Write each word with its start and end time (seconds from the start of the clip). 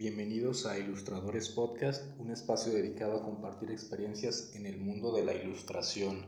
Bienvenidos 0.00 0.64
a 0.64 0.78
Ilustradores 0.78 1.50
Podcast, 1.50 2.18
un 2.18 2.30
espacio 2.30 2.72
dedicado 2.72 3.18
a 3.18 3.22
compartir 3.22 3.70
experiencias 3.70 4.50
en 4.54 4.64
el 4.64 4.78
mundo 4.78 5.12
de 5.12 5.26
la 5.26 5.34
ilustración. 5.34 6.24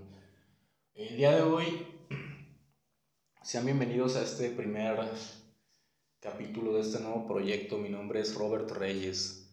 El 0.92 1.16
día 1.16 1.34
de 1.36 1.40
hoy, 1.40 1.86
sean 3.42 3.64
bienvenidos 3.64 4.16
a 4.16 4.24
este 4.24 4.50
primer 4.50 4.98
capítulo 6.20 6.74
de 6.74 6.82
este 6.82 7.00
nuevo 7.00 7.26
proyecto. 7.26 7.78
Mi 7.78 7.88
nombre 7.88 8.20
es 8.20 8.34
Robert 8.34 8.70
Reyes. 8.72 9.50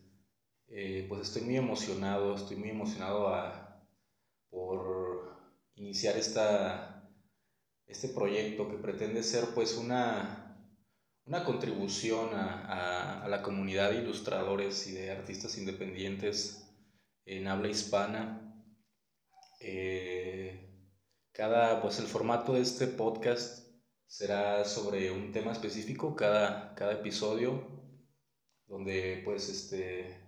Eh, 0.67 1.05
pues 1.07 1.21
estoy 1.21 1.43
muy 1.43 1.55
emocionado, 1.55 2.36
estoy 2.36 2.57
muy 2.57 2.71
emocionado 2.71 3.33
por 4.49 5.29
iniciar 5.75 6.17
esta, 6.17 7.09
este 7.88 8.09
proyecto 8.09 8.70
que 8.70 8.79
pretende 8.79 9.23
ser 9.23 9.45
pues 9.55 9.77
una 9.77 10.48
una 11.30 11.46
contribución 11.46 12.32
a, 12.34 13.27
la 13.30 13.43
comunidad 13.43 13.91
de 13.91 14.00
ilustradores 14.00 14.88
y 14.88 14.94
de 14.94 15.12
artistas 15.12 15.59
independientes 15.59 16.67
en 17.23 17.48
habla 17.48 17.70
hispana. 17.70 18.52
Eh, 19.59 20.59
cada, 21.31 21.84
pues 21.84 22.00
el 22.00 22.08
formato 22.08 22.53
de 22.53 22.62
este 22.62 22.88
podcast 22.88 23.67
será 24.08 24.66
sobre 24.66 25.12
un 25.12 25.31
tema 25.31 25.52
específico 25.52 26.16
cada, 26.16 26.73
cada 26.73 26.94
episodio, 26.94 27.64
donde 28.66 29.22
pues 29.23 29.50
este, 29.50 30.27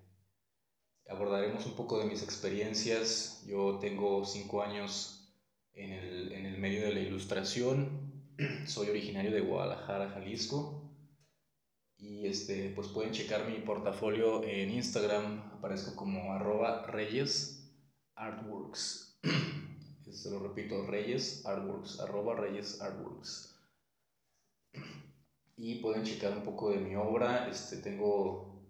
abordaremos 1.10 1.66
un 1.66 1.76
poco 1.76 1.98
de 1.98 2.06
mis 2.06 2.22
experiencias. 2.22 3.44
Yo 3.48 3.80
tengo 3.80 4.24
cinco 4.24 4.62
años 4.62 5.36
en 5.74 5.94
el, 5.94 6.32
en 6.32 6.46
el 6.46 6.60
medio 6.60 6.82
de 6.82 6.94
la 6.94 7.00
ilustración, 7.00 8.36
soy 8.68 8.90
originario 8.90 9.32
de 9.32 9.42
Guadalajara, 9.42 10.12
Jalisco. 10.12 10.81
Y 12.02 12.26
este, 12.26 12.72
pues 12.76 12.88
pueden 12.88 13.12
checar 13.12 13.48
mi 13.48 13.60
portafolio 13.60 14.44
en 14.44 14.72
Instagram, 14.72 15.52
aparezco 15.54 15.96
como 15.96 16.34
arroba 16.34 16.88
reyes 16.88 17.72
artworks. 18.16 19.20
Se 20.12 20.32
lo 20.32 20.40
repito, 20.40 20.86
reyes 20.88 21.46
artworks, 21.46 22.00
reyes 22.38 22.82
artworks. 22.82 23.56
Y 25.56 25.76
pueden 25.76 26.04
checar 26.04 26.36
un 26.36 26.44
poco 26.44 26.72
de 26.72 26.80
mi 26.80 26.96
obra. 26.96 27.48
Este, 27.48 27.78
tengo 27.78 28.66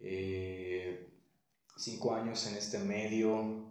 eh, 0.00 1.06
cinco 1.76 2.14
años 2.14 2.46
en 2.46 2.56
este 2.56 2.78
medio. 2.78 3.68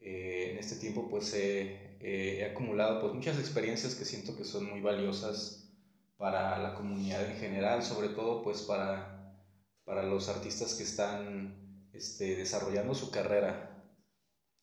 Eh, 0.00 0.52
en 0.52 0.58
este 0.58 0.76
tiempo 0.76 1.08
pues 1.10 1.32
he 1.34 2.44
acumulado 2.50 3.00
pues 3.00 3.14
muchas 3.14 3.38
experiencias 3.38 3.94
que 3.94 4.04
siento 4.04 4.36
que 4.36 4.44
son 4.44 4.68
muy 4.68 4.80
valiosas 4.80 5.63
para 6.16 6.58
la 6.58 6.74
comunidad 6.74 7.24
en 7.24 7.36
general, 7.36 7.82
sobre 7.82 8.08
todo 8.10 8.42
pues 8.42 8.62
para, 8.62 9.06
para 9.84 10.02
los 10.02 10.28
artistas 10.28 10.74
que 10.74 10.84
están 10.84 11.86
este, 11.92 12.36
desarrollando 12.36 12.94
su 12.94 13.10
carrera, 13.10 13.60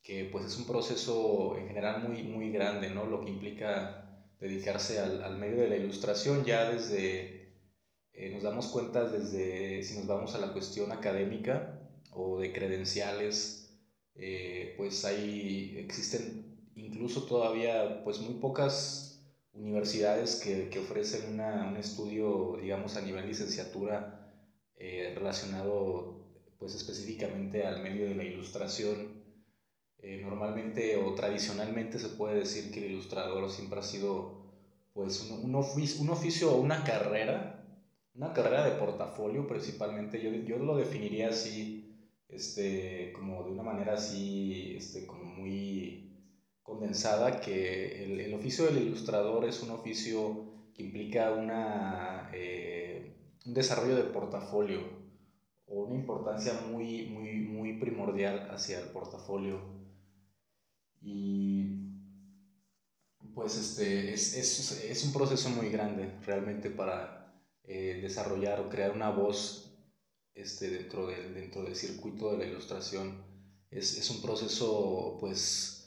que 0.03 0.25
pues 0.25 0.45
es 0.45 0.57
un 0.57 0.65
proceso 0.65 1.55
en 1.55 1.67
general 1.67 1.97
muy, 1.97 2.23
muy 2.23 2.49
grande, 2.51 2.89
¿no? 2.89 3.05
Lo 3.05 3.21
que 3.21 3.29
implica 3.29 3.91
dedicarse 4.39 4.99
al, 4.99 5.21
al 5.21 5.37
medio 5.37 5.61
de 5.61 5.67
la 5.67 5.75
ilustración 5.75 6.43
ya 6.43 6.65
desde, 6.65 7.29
eh, 8.13 8.29
nos 8.29 8.43
damos 8.43 8.67
cuenta 8.67 9.05
desde, 9.05 9.83
si 9.83 9.95
nos 9.95 10.07
vamos 10.07 10.35
a 10.35 10.39
la 10.39 10.49
cuestión 10.51 10.91
académica 10.91 11.67
o 12.11 12.39
de 12.39 12.51
credenciales, 12.51 13.65
eh, 14.15 14.73
pues 14.77 15.05
ahí 15.05 15.73
existen 15.77 16.33
incluso 16.75 17.23
todavía 17.25 18.03
pues 18.03 18.19
muy 18.19 18.35
pocas 18.35 19.10
universidades 19.53 20.39
que, 20.41 20.69
que 20.69 20.79
ofrecen 20.79 21.33
una, 21.33 21.67
un 21.67 21.77
estudio, 21.77 22.57
digamos, 22.61 22.95
a 22.97 23.01
nivel 23.01 23.27
licenciatura 23.27 24.33
eh, 24.75 25.13
relacionado 25.15 26.21
pues 26.57 26.75
específicamente 26.75 27.65
al 27.65 27.81
medio 27.81 28.07
de 28.07 28.15
la 28.15 28.23
ilustración. 28.23 29.21
Eh, 29.99 30.19
normalmente 30.23 30.97
o 30.97 31.13
tradicionalmente 31.13 31.99
se 31.99 32.09
puede 32.09 32.39
decir 32.39 32.71
que 32.71 32.85
el 32.85 32.91
ilustrador 32.93 33.49
siempre 33.51 33.79
ha 33.79 33.83
sido 33.83 34.41
pues 34.93 35.21
un, 35.21 35.45
un, 35.45 35.55
oficio, 35.55 36.01
un 36.01 36.09
oficio 36.09 36.51
o 36.51 36.59
una 36.59 36.83
carrera, 36.83 37.63
una 38.15 38.33
carrera 38.33 38.65
de 38.65 38.79
portafolio 38.79 39.47
principalmente, 39.47 40.21
yo, 40.21 40.31
yo 40.31 40.57
lo 40.57 40.75
definiría 40.75 41.29
así, 41.29 41.81
este, 42.27 43.11
como 43.13 43.43
de 43.43 43.51
una 43.51 43.63
manera 43.63 43.93
así, 43.93 44.75
este, 44.77 45.05
como 45.05 45.23
muy 45.23 46.10
condensada 46.63 47.41
que 47.41 48.03
el, 48.03 48.19
el, 48.21 48.33
oficio 48.33 48.65
del 48.65 48.77
ilustrador 48.77 49.45
es 49.45 49.61
un 49.63 49.71
oficio 49.71 50.71
que 50.73 50.83
implica 50.83 51.31
una, 51.31 52.29
eh, 52.33 53.15
un 53.45 53.53
desarrollo 53.53 53.95
de 53.95 54.03
portafolio 54.03 54.79
o 55.67 55.83
una 55.85 55.95
importancia 55.95 56.53
muy, 56.69 57.07
muy, 57.07 57.33
muy 57.35 57.79
primordial 57.79 58.49
hacia 58.51 58.79
el 58.79 58.89
portafolio. 58.89 59.59
Y 61.01 61.81
pues 63.33 63.57
este, 63.57 64.13
es, 64.13 64.35
es, 64.35 64.83
es 64.83 65.05
un 65.05 65.13
proceso 65.13 65.49
muy 65.49 65.69
grande 65.69 66.13
realmente 66.25 66.69
para 66.69 67.33
eh, 67.63 67.99
desarrollar 68.01 68.59
o 68.59 68.69
crear 68.69 68.91
una 68.91 69.09
voz 69.09 69.79
este, 70.35 70.69
dentro, 70.69 71.07
del, 71.07 71.33
dentro 71.33 71.63
del 71.63 71.75
circuito 71.75 72.31
de 72.31 72.37
la 72.39 72.45
ilustración. 72.45 73.23
Es, 73.69 73.97
es 73.97 74.09
un 74.09 74.21
proceso 74.21 75.17
pues 75.19 75.80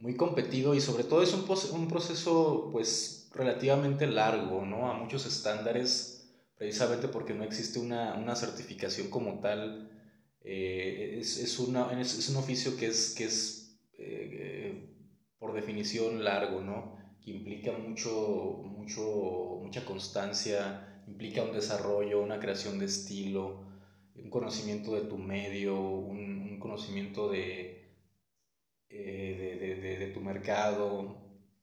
muy 0.00 0.16
competido 0.16 0.74
y 0.74 0.80
sobre 0.80 1.04
todo 1.04 1.22
es 1.22 1.32
un, 1.34 1.44
un 1.78 1.88
proceso 1.88 2.70
pues 2.72 3.28
relativamente 3.34 4.06
largo, 4.06 4.64
¿no? 4.64 4.90
A 4.90 4.94
muchos 4.94 5.26
estándares, 5.26 6.32
precisamente 6.56 7.08
porque 7.08 7.34
no 7.34 7.44
existe 7.44 7.78
una, 7.78 8.14
una 8.14 8.34
certificación 8.34 9.08
como 9.10 9.40
tal. 9.40 9.90
Eh, 10.42 11.18
es, 11.20 11.38
es, 11.38 11.58
una, 11.58 11.92
es, 12.00 12.18
es, 12.18 12.30
un 12.30 12.36
oficio 12.36 12.76
que 12.76 12.86
es, 12.86 13.14
que 13.16 13.24
es 13.24 13.78
eh, 13.98 14.88
por 15.38 15.52
definición 15.52 16.24
largo, 16.24 16.62
¿no? 16.62 16.96
Que 17.22 17.32
implica 17.32 17.72
mucho, 17.72 18.62
mucho, 18.64 19.60
mucha 19.62 19.84
constancia, 19.84 21.02
implica 21.06 21.42
un 21.42 21.52
desarrollo, 21.52 22.22
una 22.22 22.40
creación 22.40 22.78
de 22.78 22.86
estilo, 22.86 23.66
un 24.14 24.30
conocimiento 24.30 24.94
de 24.94 25.02
tu 25.02 25.18
medio, 25.18 25.78
un, 25.78 26.48
un 26.52 26.58
conocimiento 26.58 27.30
de, 27.30 27.79
eh, 28.90 29.56
de, 29.60 29.76
de, 29.76 29.98
de, 29.98 30.06
tu 30.08 30.20
mercado, 30.20 31.16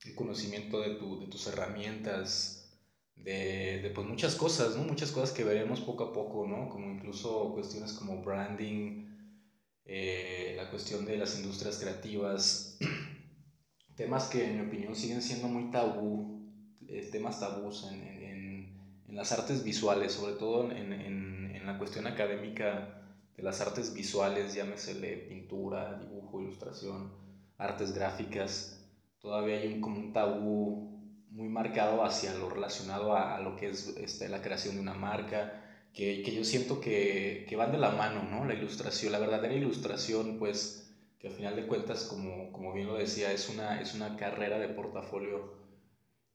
el 0.06 0.16
conocimiento 0.16 0.80
de, 0.80 0.92
tu, 0.92 1.20
de 1.20 1.28
tus 1.28 1.46
herramientas, 1.48 2.72
de, 3.16 3.92
pues 3.94 4.08
muchas 4.08 4.36
cosas, 4.36 4.78
¿no? 4.78 4.84
Muchas 4.84 5.12
cosas 5.12 5.34
que 5.34 5.44
veremos 5.44 5.82
poco 5.82 6.06
a 6.06 6.14
poco, 6.14 6.48
¿no? 6.48 6.70
Como 6.70 6.90
incluso 6.90 7.52
cuestiones 7.54 7.92
como 7.92 8.22
branding, 8.24 9.04
eh, 9.84 10.54
la 10.56 10.70
cuestión 10.70 11.06
de 11.06 11.18
las 11.18 11.38
industrias 11.38 11.78
creativas, 11.80 12.78
temas 13.96 14.28
que 14.30 14.46
en 14.46 14.56
mi 14.62 14.68
opinión 14.68 14.96
siguen 14.96 15.22
siendo 15.22 15.50
muy 15.50 15.70
tabú, 15.70 16.50
eh, 16.88 17.10
temas 17.12 17.42
tabús 17.42 17.84
en, 17.92 18.04
en, 18.04 19.04
en, 19.06 19.16
las 19.16 19.34
artes 19.34 19.64
visuales, 19.64 20.14
sobre 20.14 20.34
todo 20.34 20.72
en, 20.72 20.94
en 20.94 21.66
la 21.66 21.78
cuestión 21.78 22.08
académica 22.08 22.98
de 23.38 23.44
las 23.44 23.62
artes 23.62 23.94
visuales, 23.94 24.56
llámesele 24.56 25.16
pintura, 25.18 26.00
dibujo, 26.00 26.42
ilustración, 26.42 27.14
artes 27.58 27.94
gráficas, 27.94 28.84
todavía 29.20 29.58
hay 29.58 29.74
un, 29.74 29.82
como 29.82 30.00
un 30.00 30.12
tabú 30.12 30.98
muy 31.30 31.48
marcado 31.48 32.04
hacia 32.04 32.34
lo 32.34 32.50
relacionado 32.50 33.16
a, 33.16 33.40
lo 33.40 33.56
que 33.56 33.70
es 33.70 33.96
este, 33.98 34.28
la 34.28 34.42
creación 34.42 34.76
de 34.76 34.82
una 34.82 34.96
marca, 34.96 35.64
que, 35.94 36.24
que 36.24 36.34
yo 36.34 36.44
siento 36.44 36.82
que, 36.82 37.46
que, 37.48 37.56
van 37.56 37.72
de 37.72 37.78
la 37.78 37.92
mano, 37.92 38.24
¿no? 38.24 38.46
La 38.46 38.56
ilustración, 38.56 39.12
la 39.12 39.20
verdadera 39.20 39.54
ilustración, 39.54 40.38
pues, 40.40 40.92
que 41.20 41.28
al 41.28 41.34
final 41.34 41.56
de 41.56 41.68
cuentas, 41.68 42.06
como, 42.06 42.52
como 42.52 42.74
bien 42.74 42.88
lo 42.88 42.96
decía, 42.96 43.32
es 43.32 43.50
una, 43.50 43.82
es 43.82 43.94
una 43.94 44.18
carrera 44.18 44.58
de 44.60 44.70
portafolio 44.70 45.54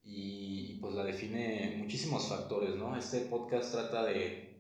y 0.04 0.78
pues 0.80 0.94
la 0.94 1.04
define 1.04 1.76
muchísimos 1.78 2.28
factores, 2.28 2.74
¿no? 2.74 2.96
Este 2.96 3.20
podcast 3.20 3.72
trata 3.72 4.04
de, 4.04 4.51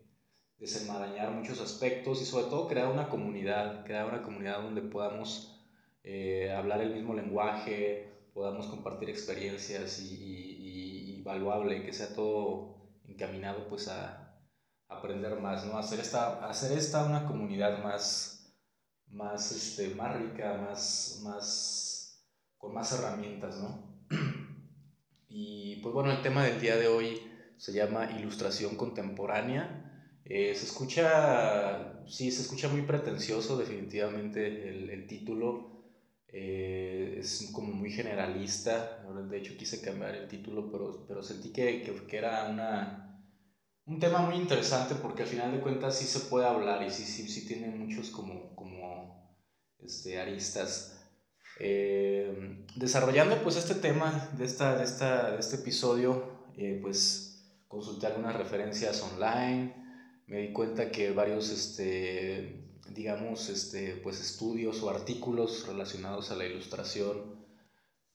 desenmarañar 0.62 1.32
muchos 1.32 1.60
aspectos 1.60 2.22
y 2.22 2.24
sobre 2.24 2.44
todo 2.44 2.68
crear 2.68 2.86
una 2.86 3.08
comunidad, 3.08 3.84
crear 3.84 4.06
una 4.06 4.22
comunidad 4.22 4.62
donde 4.62 4.80
podamos 4.80 5.60
eh, 6.04 6.52
hablar 6.56 6.80
el 6.80 6.94
mismo 6.94 7.14
lenguaje, 7.14 8.28
podamos 8.32 8.66
compartir 8.68 9.10
experiencias 9.10 9.98
y, 9.98 10.14
y, 10.14 11.18
y, 11.18 11.22
valuable, 11.24 11.84
que 11.84 11.92
sea 11.92 12.14
todo 12.14 12.76
encaminado 13.08 13.68
pues 13.68 13.88
a 13.88 14.38
aprender 14.88 15.34
más, 15.40 15.66
¿no? 15.66 15.76
Hacer 15.76 15.98
esta, 15.98 16.48
hacer 16.48 16.78
esta 16.78 17.06
una 17.06 17.26
comunidad 17.26 17.82
más, 17.82 18.56
más, 19.08 19.50
este, 19.50 19.96
más 19.96 20.16
rica, 20.16 20.58
más, 20.64 21.22
más, 21.24 22.24
con 22.56 22.72
más 22.72 22.92
herramientas, 22.92 23.58
¿no? 23.58 24.06
Y 25.34 25.76
pues 25.76 25.92
bueno, 25.94 26.12
el 26.12 26.20
tema 26.20 26.44
del 26.44 26.60
día 26.60 26.76
de 26.76 26.86
hoy 26.86 27.20
se 27.56 27.72
llama 27.72 28.12
ilustración 28.12 28.76
contemporánea 28.76 29.88
eh, 30.24 30.54
se 30.54 30.66
escucha, 30.66 32.04
sí, 32.06 32.30
se 32.30 32.42
escucha 32.42 32.68
muy 32.68 32.82
pretencioso 32.82 33.56
definitivamente 33.56 34.68
el, 34.68 34.90
el 34.90 35.06
título. 35.06 35.72
Eh, 36.28 37.16
es 37.18 37.50
como 37.52 37.72
muy 37.74 37.90
generalista. 37.90 39.04
De 39.28 39.38
hecho 39.38 39.56
quise 39.56 39.80
cambiar 39.82 40.14
el 40.14 40.28
título, 40.28 40.70
pero, 40.70 41.04
pero 41.06 41.22
sentí 41.22 41.52
que, 41.52 41.82
que, 42.08 42.16
era 42.16 42.48
una, 42.48 43.26
un 43.86 44.00
tema 44.00 44.20
muy 44.20 44.36
interesante 44.36 44.94
porque 44.94 45.24
al 45.24 45.28
final 45.28 45.52
de 45.52 45.60
cuentas 45.60 45.98
sí 45.98 46.06
se 46.06 46.20
puede 46.20 46.46
hablar 46.46 46.82
y 46.82 46.90
sí, 46.90 47.04
sí, 47.04 47.28
sí 47.28 47.46
tiene 47.46 47.68
muchos 47.68 48.10
como, 48.10 48.54
como 48.54 49.36
este, 49.78 50.18
aristas. 50.20 50.98
Eh, 51.58 52.64
desarrollando 52.76 53.42
pues 53.42 53.56
este 53.56 53.74
tema 53.74 54.30
de, 54.38 54.46
esta, 54.46 54.76
de, 54.76 54.84
esta, 54.84 55.32
de 55.32 55.38
este 55.38 55.56
episodio, 55.56 56.46
eh, 56.56 56.78
pues 56.80 57.60
consulté 57.68 58.06
algunas 58.06 58.34
referencias 58.36 59.02
online, 59.02 59.81
me 60.32 60.40
di 60.40 60.50
cuenta 60.50 60.90
que 60.90 61.10
varios, 61.10 61.50
este, 61.50 62.64
digamos, 62.88 63.50
este, 63.50 63.96
pues 63.96 64.18
estudios 64.18 64.82
o 64.82 64.88
artículos 64.88 65.66
relacionados 65.66 66.30
a 66.30 66.36
la 66.36 66.46
ilustración, 66.46 67.44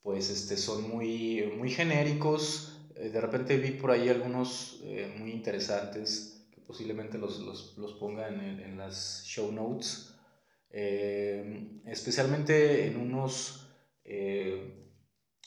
pues 0.01 0.31
este, 0.31 0.57
son 0.57 0.89
muy, 0.89 1.43
muy 1.55 1.69
genéricos. 1.69 2.79
Eh, 2.95 3.09
de 3.09 3.21
repente 3.21 3.57
vi 3.57 3.69
por 3.69 3.91
ahí 3.91 4.09
algunos 4.09 4.81
muy 5.19 5.31
interesantes 5.31 6.47
que 6.51 6.59
posiblemente 6.61 7.19
los, 7.19 7.37
los, 7.39 7.77
los 7.77 7.93
ponga 7.93 8.27
en, 8.29 8.39
en 8.61 8.77
las 8.77 9.23
show 9.23 9.51
notes. 9.51 10.15
Eh, 10.71 11.81
especialmente 11.85 12.87
en 12.87 12.97
unos 12.97 13.67
eh, 14.03 14.73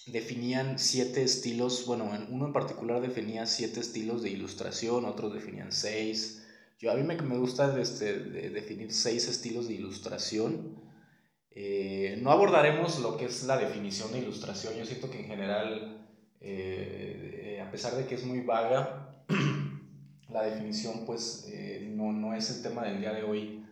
definían 0.06 0.78
siete 0.78 1.24
estilos, 1.24 1.84
bueno, 1.84 2.08
uno 2.30 2.46
en 2.46 2.52
particular 2.52 3.00
definía 3.00 3.46
siete 3.46 3.80
estilos 3.80 4.22
de 4.22 4.30
ilustración, 4.30 5.04
otros 5.04 5.34
definían 5.34 5.72
seis. 5.72 6.39
Yo 6.80 6.90
a 6.90 6.94
mí 6.94 7.04
me, 7.04 7.14
me 7.16 7.38
gusta 7.38 7.78
este, 7.80 8.18
definir 8.50 8.92
seis 8.92 9.28
estilos 9.28 9.68
de 9.68 9.74
ilustración. 9.74 10.80
Eh, 11.52 12.18
no 12.22 12.32
abordaremos 12.32 12.98
lo 13.00 13.16
que 13.16 13.26
es 13.26 13.44
la 13.44 13.56
definición 13.58 14.10
de 14.12 14.20
ilustración. 14.20 14.74
Yo 14.74 14.84
siento 14.84 15.08
que 15.10 15.20
en 15.20 15.26
general, 15.26 16.08
a 17.62 17.70
pesar 17.70 17.94
de 17.94 18.06
que 18.06 18.16
es 18.16 18.24
muy 18.24 18.40
vaga, 18.40 19.24
la 20.30 20.42
definición 20.42 21.04
pues 21.06 21.46
no, 21.82 22.12
no 22.12 22.34
es 22.34 22.50
el 22.50 22.62
tema 22.62 22.84
del 22.84 23.00
día 23.00 23.12
de 23.12 23.22
hoy 23.22 23.64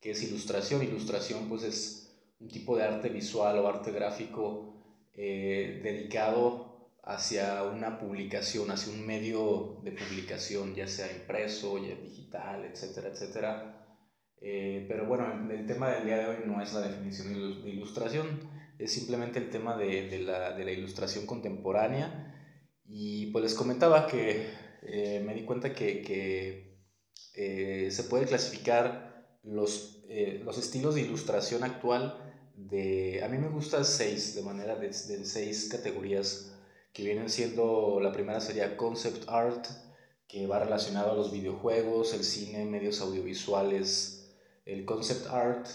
que 0.00 0.12
es 0.12 0.22
ilustración. 0.22 0.82
Ilustración 0.82 1.48
pues 1.48 1.64
es 1.64 2.02
un 2.42 2.48
tipo 2.48 2.76
de 2.76 2.84
arte 2.84 3.08
visual 3.08 3.58
o 3.58 3.68
arte 3.68 3.92
gráfico 3.92 4.72
eh, 5.14 5.80
dedicado 5.82 6.71
hacia 7.02 7.64
una 7.64 7.98
publicación, 7.98 8.70
hacia 8.70 8.92
un 8.92 9.04
medio 9.04 9.80
de 9.82 9.92
publicación, 9.92 10.74
ya 10.74 10.86
sea 10.86 11.10
impreso, 11.12 11.78
ya 11.78 11.96
digital, 11.96 12.64
etcétera, 12.64 13.08
etcétera. 13.08 13.96
Eh, 14.40 14.84
pero 14.88 15.06
bueno, 15.06 15.26
el, 15.50 15.66
tema 15.66 15.90
del 15.90 16.04
día 16.04 16.18
de 16.18 16.26
hoy 16.26 16.36
no 16.46 16.62
es 16.62 16.72
la 16.72 16.80
definición 16.80 17.32
de 17.62 17.70
ilustración, 17.70 18.26
es 18.78 18.92
simplemente 18.92 19.38
el 19.38 19.50
tema 19.50 19.76
de, 19.76 20.08
de, 20.08 20.20
la, 20.20 20.52
de 20.52 20.64
la, 20.64 20.72
ilustración 20.72 21.26
contemporánea. 21.26 22.28
Y 22.86 23.26
pues 23.26 23.44
les 23.44 23.54
comentaba 23.54 24.06
que 24.06 24.50
eh, 24.82 25.22
me 25.24 25.34
di 25.34 25.44
cuenta 25.44 25.72
que, 25.72 26.02
que 27.32 27.90
se 27.90 28.04
puede 28.04 28.26
clasificar 28.26 29.38
los, 29.42 30.04
eh, 30.08 30.40
los 30.44 30.58
estilos 30.58 30.94
de 30.94 31.02
ilustración 31.02 31.64
actual 31.64 32.16
de... 32.54 33.22
A 33.24 33.28
mí 33.28 33.38
me 33.38 33.48
gustan 33.48 33.84
seis, 33.84 34.34
de 34.34 34.42
manera 34.42 34.76
de 34.76 34.92
seis 34.92 35.68
categorías 35.70 36.51
que 36.92 37.04
vienen 37.04 37.28
siendo, 37.30 38.00
la 38.00 38.12
primera 38.12 38.40
sería 38.40 38.76
concept 38.76 39.28
art, 39.28 39.66
que 40.28 40.46
va 40.46 40.58
relacionado 40.58 41.12
a 41.12 41.14
los 41.14 41.30
videojuegos, 41.30 42.14
el 42.14 42.24
cine, 42.24 42.64
medios 42.64 43.00
audiovisuales. 43.00 44.30
El 44.64 44.84
concept 44.84 45.26
art 45.26 45.66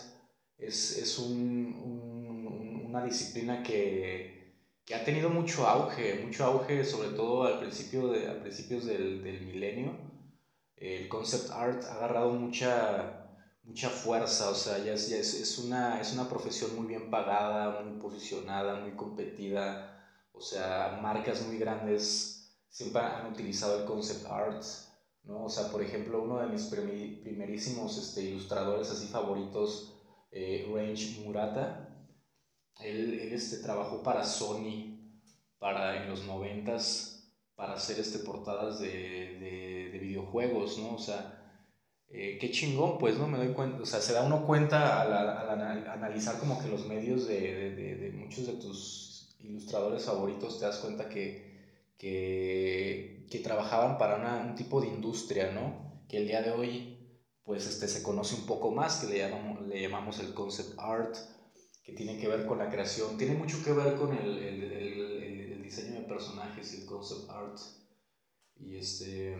es, 0.57 0.97
es 0.97 1.19
un, 1.19 2.83
una 2.85 3.03
disciplina 3.03 3.61
que, 3.61 4.55
que, 4.85 4.95
ha 4.95 5.03
tenido 5.03 5.29
mucho 5.29 5.67
auge, 5.67 6.15
mucho 6.23 6.45
auge 6.45 6.83
sobre 6.83 7.09
todo 7.09 7.43
al 7.43 7.59
principio 7.59 8.07
de, 8.07 8.27
a 8.27 8.39
principios 8.41 8.85
del, 8.85 9.23
del 9.23 9.41
milenio. 9.41 9.95
El 10.75 11.07
concept 11.07 11.51
art 11.51 11.83
ha 11.85 11.95
agarrado 11.95 12.31
mucha, 12.33 13.27
mucha 13.63 13.89
fuerza, 13.89 14.49
o 14.49 14.55
sea, 14.55 14.77
ya, 14.79 14.93
es, 14.93 15.11
es, 15.11 15.57
una, 15.57 15.99
es 15.99 16.13
una 16.13 16.29
profesión 16.29 16.75
muy 16.75 16.87
bien 16.87 17.09
pagada, 17.09 17.81
muy 17.81 17.99
posicionada, 17.99 18.79
muy 18.79 18.95
competida, 18.95 19.96
o 20.37 20.41
sea, 20.41 20.99
marcas 21.01 21.45
muy 21.45 21.57
grandes 21.57 22.59
siempre 22.69 23.01
han 23.01 23.31
utilizado 23.31 23.79
el 23.79 23.85
concept 23.85 24.25
art, 24.27 24.63
¿no? 25.23 25.45
O 25.45 25.49
sea, 25.49 25.71
por 25.71 25.81
ejemplo, 25.81 26.21
uno 26.21 26.39
de 26.39 26.47
mis 26.47 26.65
primerísimos 26.65 27.97
este, 27.97 28.23
ilustradores 28.23 28.91
así 28.91 29.07
favoritos, 29.07 29.93
eh, 30.31 30.69
Range 30.73 31.21
Murata, 31.21 31.89
él, 32.79 33.19
él, 33.19 33.33
este, 33.33 33.57
trabajó 33.57 34.03
para 34.03 34.23
Sony 34.23 34.97
para, 35.57 36.03
en 36.03 36.09
los 36.09 36.25
noventas 36.25 37.33
para 37.55 37.73
hacer 37.73 37.99
este, 37.99 38.19
portadas 38.19 38.79
de, 38.79 38.87
de, 38.87 39.89
de 39.91 39.99
videojuegos, 39.99 40.77
¿no? 40.77 40.93
O 40.93 40.99
sea, 40.99 41.37
eh, 42.09 42.37
qué 42.39 42.51
chingón, 42.51 42.97
pues, 42.97 43.17
¿no? 43.17 43.27
Me 43.27 43.37
doy 43.37 43.53
cuenta, 43.53 43.81
o 43.81 43.85
sea, 43.85 43.99
se 43.99 44.13
da 44.13 44.23
uno 44.23 44.45
cuenta 44.45 45.01
al, 45.01 45.13
al, 45.13 45.87
analizar 45.87 46.39
como 46.39 46.61
que 46.61 46.69
los 46.69 46.85
medios 46.85 47.27
de, 47.27 47.71
de, 47.71 47.95
de, 47.95 48.11
muchos 48.11 48.47
de 48.47 48.53
tus 48.53 49.16
ilustradores 49.47 50.05
favoritos, 50.05 50.59
te 50.59 50.65
das 50.65 50.77
cuenta 50.77 51.09
que, 51.09 51.93
que, 51.97 53.25
que 53.29 53.39
trabajaban 53.39 53.97
para 53.97 54.17
una, 54.17 54.41
un 54.41 54.55
tipo 54.55 54.81
de 54.81 54.87
industria, 54.87 55.51
¿no? 55.51 56.03
Que 56.07 56.17
el 56.17 56.27
día 56.27 56.41
de 56.41 56.51
hoy, 56.51 56.97
pues, 57.43 57.67
este, 57.67 57.87
se 57.87 58.03
conoce 58.03 58.35
un 58.35 58.45
poco 58.45 58.71
más, 58.71 58.97
que 58.97 59.07
le 59.07 59.81
llamamos, 59.81 60.19
el 60.19 60.33
concept 60.33 60.77
art, 60.77 61.15
que 61.83 61.93
tiene 61.93 62.17
que 62.17 62.27
ver 62.27 62.45
con 62.45 62.57
la 62.57 62.69
creación, 62.69 63.17
tiene 63.17 63.35
mucho 63.35 63.63
que 63.63 63.71
ver 63.71 63.95
con 63.95 64.15
el, 64.17 64.37
el, 64.37 64.63
el, 64.63 65.51
el 65.53 65.63
diseño 65.63 66.01
de 66.01 66.07
personajes 66.07 66.73
y 66.73 66.81
el 66.81 66.85
concept 66.85 67.29
art. 67.29 67.57
Y 68.59 68.77
este 68.77 69.35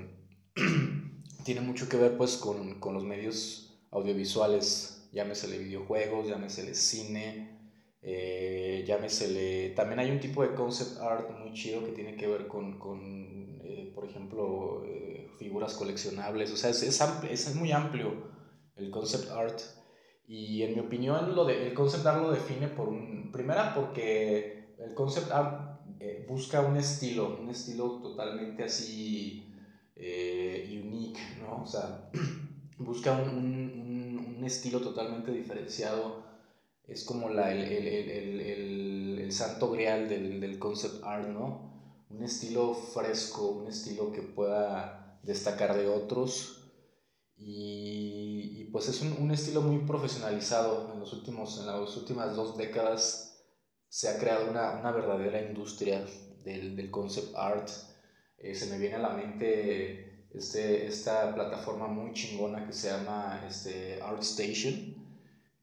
tiene 1.44 1.62
mucho 1.62 1.90
que 1.90 1.98
ver 1.98 2.18
pues 2.18 2.38
con, 2.38 2.80
con 2.80 2.94
los 2.94 3.04
medios 3.04 3.88
audiovisuales, 3.92 5.08
llámesele 5.12 5.58
videojuegos, 5.58 6.28
llámesele 6.28 6.74
cine, 6.74 7.57
eh, 8.10 8.86
llámesele... 8.88 9.72
También 9.72 10.00
hay 10.00 10.12
un 10.12 10.22
tipo 10.22 10.42
de 10.42 10.56
concept 10.56 11.02
art 11.02 11.30
muy 11.38 11.52
chido 11.52 11.84
que 11.84 11.92
tiene 11.92 12.16
que 12.16 12.26
ver 12.26 12.48
con, 12.48 12.80
con 12.80 13.60
eh, 13.66 13.92
por 13.94 14.06
ejemplo, 14.06 14.86
eh, 14.86 15.28
figuras 15.38 15.74
coleccionables, 15.74 16.54
o 16.54 16.56
sea, 16.56 16.70
es, 16.70 16.84
es, 16.84 17.02
es, 17.30 17.56
muy 17.56 17.74
amplio 17.74 18.14
el 18.78 18.92
concept 18.92 19.30
art. 19.32 19.60
Y 20.26 20.64
en 20.64 20.76
mi 20.76 20.80
opinión, 20.80 21.36
lo 21.36 21.44
de, 21.44 21.68
el 21.68 21.74
concept 21.74 22.06
art 22.06 22.22
lo 22.22 22.32
define 22.32 22.70
por 22.70 22.88
un... 22.88 23.30
Primera, 23.34 23.76
porque 23.76 24.76
el 24.80 24.94
concept 24.94 25.30
art 25.32 25.82
eh, 26.00 26.26
busca 26.30 26.62
un 26.62 26.78
estilo, 26.78 27.38
un 27.42 27.50
estilo 27.50 28.00
totalmente 28.02 28.64
así 28.64 29.44
unique, 29.98 31.20
¿no? 31.42 31.64
O 31.64 31.68
sea, 31.68 32.10
busca 32.78 33.12
un, 33.12 33.30
un, 33.30 34.36
un, 34.38 34.44
estilo 34.46 34.80
totalmente 34.80 35.32
diferenciado. 35.32 36.27
Es 36.88 37.04
como 37.04 37.30
la, 37.30 37.52
el, 37.52 37.64
el, 37.64 38.42
el, 38.42 39.20
el, 39.20 39.32
santo 39.32 39.70
grial 39.72 40.08
del, 40.08 40.40
del 40.40 40.58
concept 40.58 41.04
art, 41.04 41.28
¿no? 41.28 42.06
Un 42.10 42.24
estilo 42.24 42.74
fresco, 42.74 43.50
un 43.50 43.68
estilo 43.68 44.12
que 44.12 44.22
pueda 44.22 45.20
destacar 45.24 45.76
de 45.76 45.88
otros. 45.88 46.54
Y, 47.36 48.62
y 48.62 48.64
pues 48.72 48.88
es 48.88 49.02
un, 49.02 49.14
un, 49.22 49.32
estilo 49.32 49.62
muy 49.62 49.86
profesionalizado. 49.86 50.94
En, 50.94 51.00
los 51.00 51.12
últimos, 51.14 51.60
en 51.60 51.68
las 51.68 51.98
últimas 51.98 52.36
dos 52.36 52.58
décadas 52.58 53.44
se 53.90 54.08
ha 54.08 54.18
creado 54.18 54.50
una, 54.50 54.80
una 54.80 54.92
verdadera 54.92 55.42
industria 55.42 56.06
del, 56.44 56.76
del 56.76 56.90
concept 56.90 57.36
art 57.36 57.70
eh, 58.38 58.54
se 58.54 58.68
me 58.68 58.78
viene 58.78 58.96
a 58.96 59.00
la 59.00 59.10
mente 59.10 60.28
este, 60.32 60.86
esta 60.86 61.34
plataforma 61.34 61.88
muy 61.88 62.14
chingona 62.14 62.66
que 62.68 62.74
se 62.74 62.90
llama 62.90 63.44
este, 63.48 64.00
ArtStation, 64.02 64.97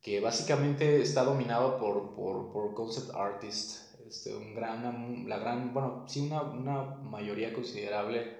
que 0.04 0.20
básicamente 0.20 1.00
está 1.00 1.24
dominado 1.24 1.78
por, 1.78 2.14
por, 2.14 2.52
por 2.52 2.74
concept 2.74 3.10
artists, 3.14 3.96
este, 4.06 4.36
un 4.36 4.54
gran, 4.54 5.26
la 5.26 5.38
gran, 5.38 5.72
bueno, 5.72 6.04
sí, 6.06 6.20
una, 6.20 6.42
una 6.42 6.84
mayoría 6.96 7.54
considerable 7.54 8.36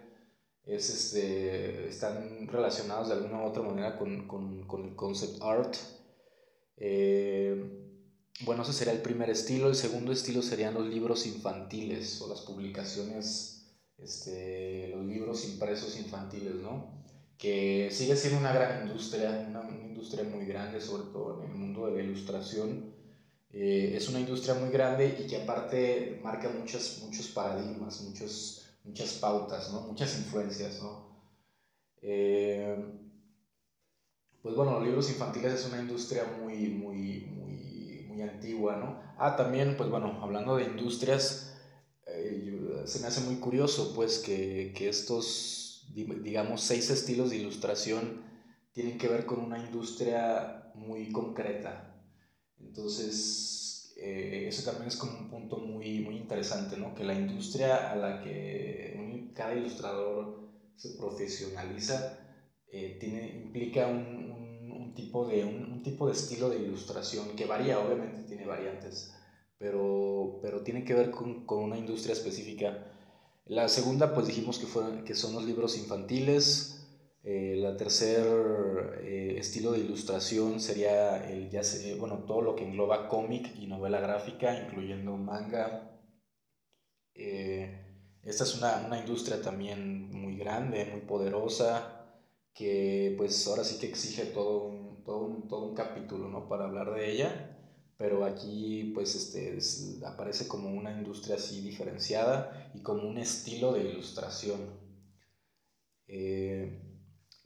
es, 0.67 0.91
este, 0.91 1.89
están 1.89 2.47
relacionados 2.49 3.09
de 3.09 3.15
alguna 3.15 3.43
u 3.43 3.47
otra 3.47 3.63
manera 3.63 3.99
con, 3.99 4.29
con, 4.29 4.67
con 4.67 4.85
el 4.85 4.95
concept 4.95 5.43
art. 5.43 5.75
Eh, 6.77 7.81
bueno, 8.43 8.63
ese 8.63 8.75
sería 8.75 8.93
el 8.93 9.01
primer 9.01 9.31
estilo. 9.31 9.69
El 9.69 9.75
segundo 9.75 10.13
estilo 10.13 10.43
serían 10.43 10.75
los 10.75 10.87
libros 10.87 11.27
infantiles 11.27 12.21
o 12.21 12.29
las 12.29 12.43
publicaciones 12.43 13.55
este, 13.99 14.89
los 14.89 15.05
libros 15.07 15.45
impresos 15.47 15.99
infantiles, 15.99 16.57
¿no? 16.57 17.03
Que 17.39 17.89
sigue 17.91 18.17
siendo 18.17 18.39
una 18.41 18.53
gran 18.53 18.87
industria, 18.87 19.47
una, 19.49 19.69
industria 19.71 20.25
muy 20.25 20.47
grande, 20.47 20.81
sobre 20.81 21.05
todo 21.13 21.43
en 21.43 21.51
el 21.51 21.57
mundo 21.57 21.87
de 21.87 21.97
la 21.97 22.03
ilustración. 22.03 22.93
Eh, 23.51 23.93
es 23.97 24.09
una 24.09 24.21
industria 24.21 24.55
muy 24.55 24.71
grande 24.71 25.17
y 25.21 25.27
que 25.27 25.43
aparte 25.43 26.21
marca 26.23 26.49
muchas, 26.49 27.01
muchos 27.05 27.29
paradigmas, 27.29 28.01
muchos, 28.03 28.67
muchas 28.85 29.13
pautas, 29.15 29.73
¿no? 29.73 29.83
Muchas 29.83 30.19
influencias, 30.19 30.83
¿no? 30.83 31.15
Eh, 32.03 32.77
pues 34.43 34.55
bueno, 34.55 34.73
los 34.73 34.85
libros 34.85 35.09
infantiles 35.09 35.55
es 35.55 35.67
una 35.67 35.81
industria 35.81 36.25
muy, 36.39 36.69
muy, 36.69 37.27
muy, 37.35 38.05
muy 38.09 38.23
antigua, 38.23 38.77
¿no? 38.77 39.01
Ah, 39.17 39.37
también, 39.37 39.75
pues 39.77 39.89
bueno, 39.89 40.19
hablando 40.23 40.57
de 40.57 40.65
industrias, 40.65 41.57
eh, 42.07 42.83
se 42.85 43.01
me 43.01 43.07
hace 43.07 43.23
muy 43.23 43.37
curioso 43.37 43.95
pues 43.95 44.19
que, 44.19 44.75
que 44.77 44.91
estos 44.91 45.64
digamos, 45.93 46.63
seis 46.63 46.91
estilos 46.91 47.31
de 47.31 47.37
ilustración 47.37 48.23
tienen 48.73 48.99
que 48.99 49.09
ver 49.09 49.27
con 49.27 49.41
una 49.41 49.59
industria 49.59 50.71
muy 50.75 51.11
concreta. 51.13 52.03
Entonces, 52.59 53.95
eh, 53.97 54.47
eso 54.49 54.69
también 54.69 54.89
es 54.89 54.97
como 54.97 55.19
un 55.19 55.31
punto 55.31 55.59
muy, 55.59 56.01
muy 56.01 56.17
interesante, 56.17 56.77
¿no? 56.77 56.95
Que 56.95 57.05
la 57.05 57.15
industria 57.15 57.93
a 57.93 57.97
la 57.97 58.23
que 58.23 58.75
cada 59.35 59.55
ilustrador 59.55 60.49
se 60.77 60.97
profesionaliza 60.97 62.19
eh, 62.69 62.97
tiene, 62.99 63.29
implica 63.37 63.87
un, 63.87 64.71
un, 64.71 64.95
tipo 64.95 65.27
de, 65.27 65.45
un, 65.45 65.83
tipo 65.83 66.07
de 66.07 66.13
estilo 66.13 66.49
de 66.49 66.59
ilustración 66.59 67.37
que 67.37 67.47
varía, 67.47 67.79
obviamente 67.81 68.25
tiene 68.25 68.47
variantes, 68.47 69.15
pero, 69.59 70.39
pero 70.41 70.63
tiene 70.63 70.85
que 70.85 70.95
ver 70.95 71.11
con, 71.11 71.45
con 71.45 71.63
una 71.65 71.77
industria 71.77 72.15
específica. 72.15 72.94
La 73.47 73.69
segunda, 73.69 74.15
pues 74.15 74.27
dijimos 74.27 74.59
que, 74.59 74.67
fue, 74.67 75.05
que 75.05 75.15
son 75.15 75.35
los 75.35 75.45
libros 75.45 75.77
infantiles. 75.77 76.87
Eh, 77.23 77.57
la 77.59 77.77
tercer 77.77 78.25
eh, 79.03 79.37
estilo 79.39 79.73
de 79.73 79.81
ilustración 79.81 80.61
sería 80.61 81.29
el, 81.31 81.51
ya 81.51 81.61
bueno, 81.99 82.25
todo 82.27 82.41
lo 82.43 82.57
que 82.57 82.65
engloba 82.65 83.09
cómic 83.09 83.55
y 83.59 83.67
novela 83.67 84.01
gráfica, 84.01 84.63
incluyendo 84.63 85.17
manga. 85.17 86.01
Eh, 87.15 87.81
esta 88.23 88.45
es 88.45 88.55
una, 88.57 88.85
una, 88.87 88.99
industria 88.99 89.41
también 89.43 90.11
muy 90.11 90.37
grande, 90.37 90.87
muy 90.87 91.03
poderosa, 91.03 92.19
que 92.55 93.15
pues 93.19 93.47
ahora 93.47 93.65
sí 93.65 93.79
que 93.79 93.87
exige 93.89 94.25
todo 94.27 94.65
un, 94.65 95.05
todo 95.05 95.19
un, 95.27 95.49
todo 95.49 95.67
un 95.69 95.75
capítulo 95.75 96.29
¿no? 96.29 96.49
para 96.49 96.65
hablar 96.65 96.95
de 96.95 97.13
ella 97.13 97.54
pero 97.97 98.25
aquí 98.25 98.93
pues 98.95 99.15
este, 99.15 99.59
aparece 100.07 100.49
como 100.49 100.71
una 100.71 100.93
industria 100.93 101.37
así 101.37 101.61
diferenciada 101.61 102.71
y 102.75 102.81
como 102.81 103.09
un 103.09 103.19
estilo 103.19 103.73
de 103.73 103.85
ilustración. 103.85 104.61
Eh, 106.07 106.81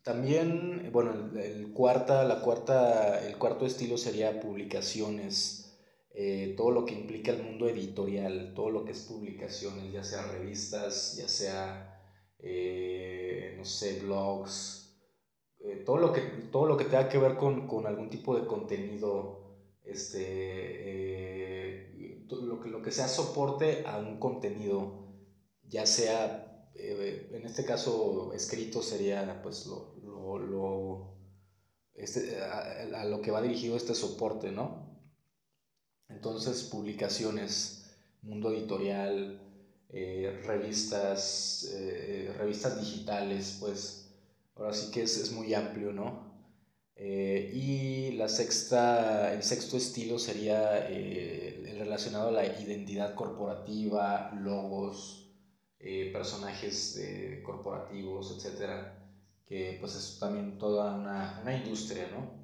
también, 0.02 0.90
bueno, 0.90 1.12
el, 1.38 1.72
cuarta, 1.74 2.24
la 2.24 2.40
cuarta, 2.40 3.26
el 3.26 3.36
cuarto 3.36 3.66
estilo 3.66 3.98
sería 3.98 4.40
publicaciones, 4.40 5.78
eh, 6.14 6.54
todo 6.56 6.70
lo 6.70 6.86
que 6.86 6.94
implica 6.94 7.30
el 7.32 7.42
mundo 7.42 7.68
editorial, 7.68 8.54
todo 8.54 8.70
lo 8.70 8.84
que 8.84 8.92
es 8.92 9.02
publicaciones, 9.02 9.92
ya 9.92 10.02
sea 10.02 10.26
revistas, 10.32 11.16
ya 11.16 11.28
sea, 11.28 12.02
eh, 12.38 13.54
no 13.58 13.64
sé, 13.66 14.00
blogs, 14.00 14.98
todo, 15.84 15.98
lo 15.98 16.12
que, 16.12 16.20
todo 16.50 16.66
lo 16.66 16.76
que 16.78 16.84
tenga 16.84 17.08
que 17.08 17.18
ver 17.18 17.36
con, 17.36 17.68
con 17.68 17.86
algún 17.86 18.08
tipo 18.08 18.34
de 18.38 18.46
contenido 18.46 19.37
este, 19.88 20.18
eh, 20.20 22.26
lo, 22.30 22.60
que, 22.60 22.68
lo 22.68 22.82
que 22.82 22.92
sea 22.92 23.08
soporte 23.08 23.84
a 23.86 23.98
un 23.98 24.18
contenido, 24.18 25.06
ya 25.62 25.86
sea, 25.86 26.68
eh, 26.74 27.30
en 27.32 27.46
este 27.46 27.64
caso, 27.64 28.32
escrito 28.34 28.82
sería 28.82 29.40
pues 29.42 29.66
lo, 29.66 29.94
lo, 30.02 30.38
lo 30.38 31.14
este, 31.94 32.40
a, 32.42 33.04
lo 33.06 33.20
que 33.22 33.30
va 33.30 33.40
dirigido 33.40 33.76
este 33.76 33.94
soporte, 33.94 34.52
¿no? 34.52 34.86
Entonces, 36.08 36.64
publicaciones, 36.64 37.86
mundo 38.22 38.52
editorial, 38.52 39.40
eh, 39.88 40.38
revistas, 40.44 41.70
revistas 42.36 42.78
digitales, 42.78 43.56
pues 43.60 44.10
ahora 44.54 44.72
sí 44.74 44.90
que 44.90 45.02
es, 45.02 45.16
es 45.18 45.32
muy 45.32 45.54
amplio, 45.54 45.92
¿no? 45.92 46.27
Eh, 47.00 47.52
y 47.54 48.16
la 48.16 48.28
sexta, 48.28 49.32
el 49.32 49.44
sexto 49.44 49.76
estilo 49.76 50.18
sería 50.18 50.88
eh, 50.90 51.64
el 51.64 51.78
relacionado 51.78 52.28
a 52.28 52.32
la 52.32 52.60
identidad 52.60 53.14
corporativa, 53.14 54.32
logos, 54.34 55.30
eh, 55.78 56.10
personajes 56.12 57.00
corporativos, 57.44 58.34
etcétera, 58.36 58.98
que 59.46 59.76
pues 59.80 59.94
es 59.94 60.18
también 60.18 60.58
toda 60.58 60.96
una, 60.96 61.38
una 61.40 61.56
industria, 61.56 62.08
¿no? 62.10 62.36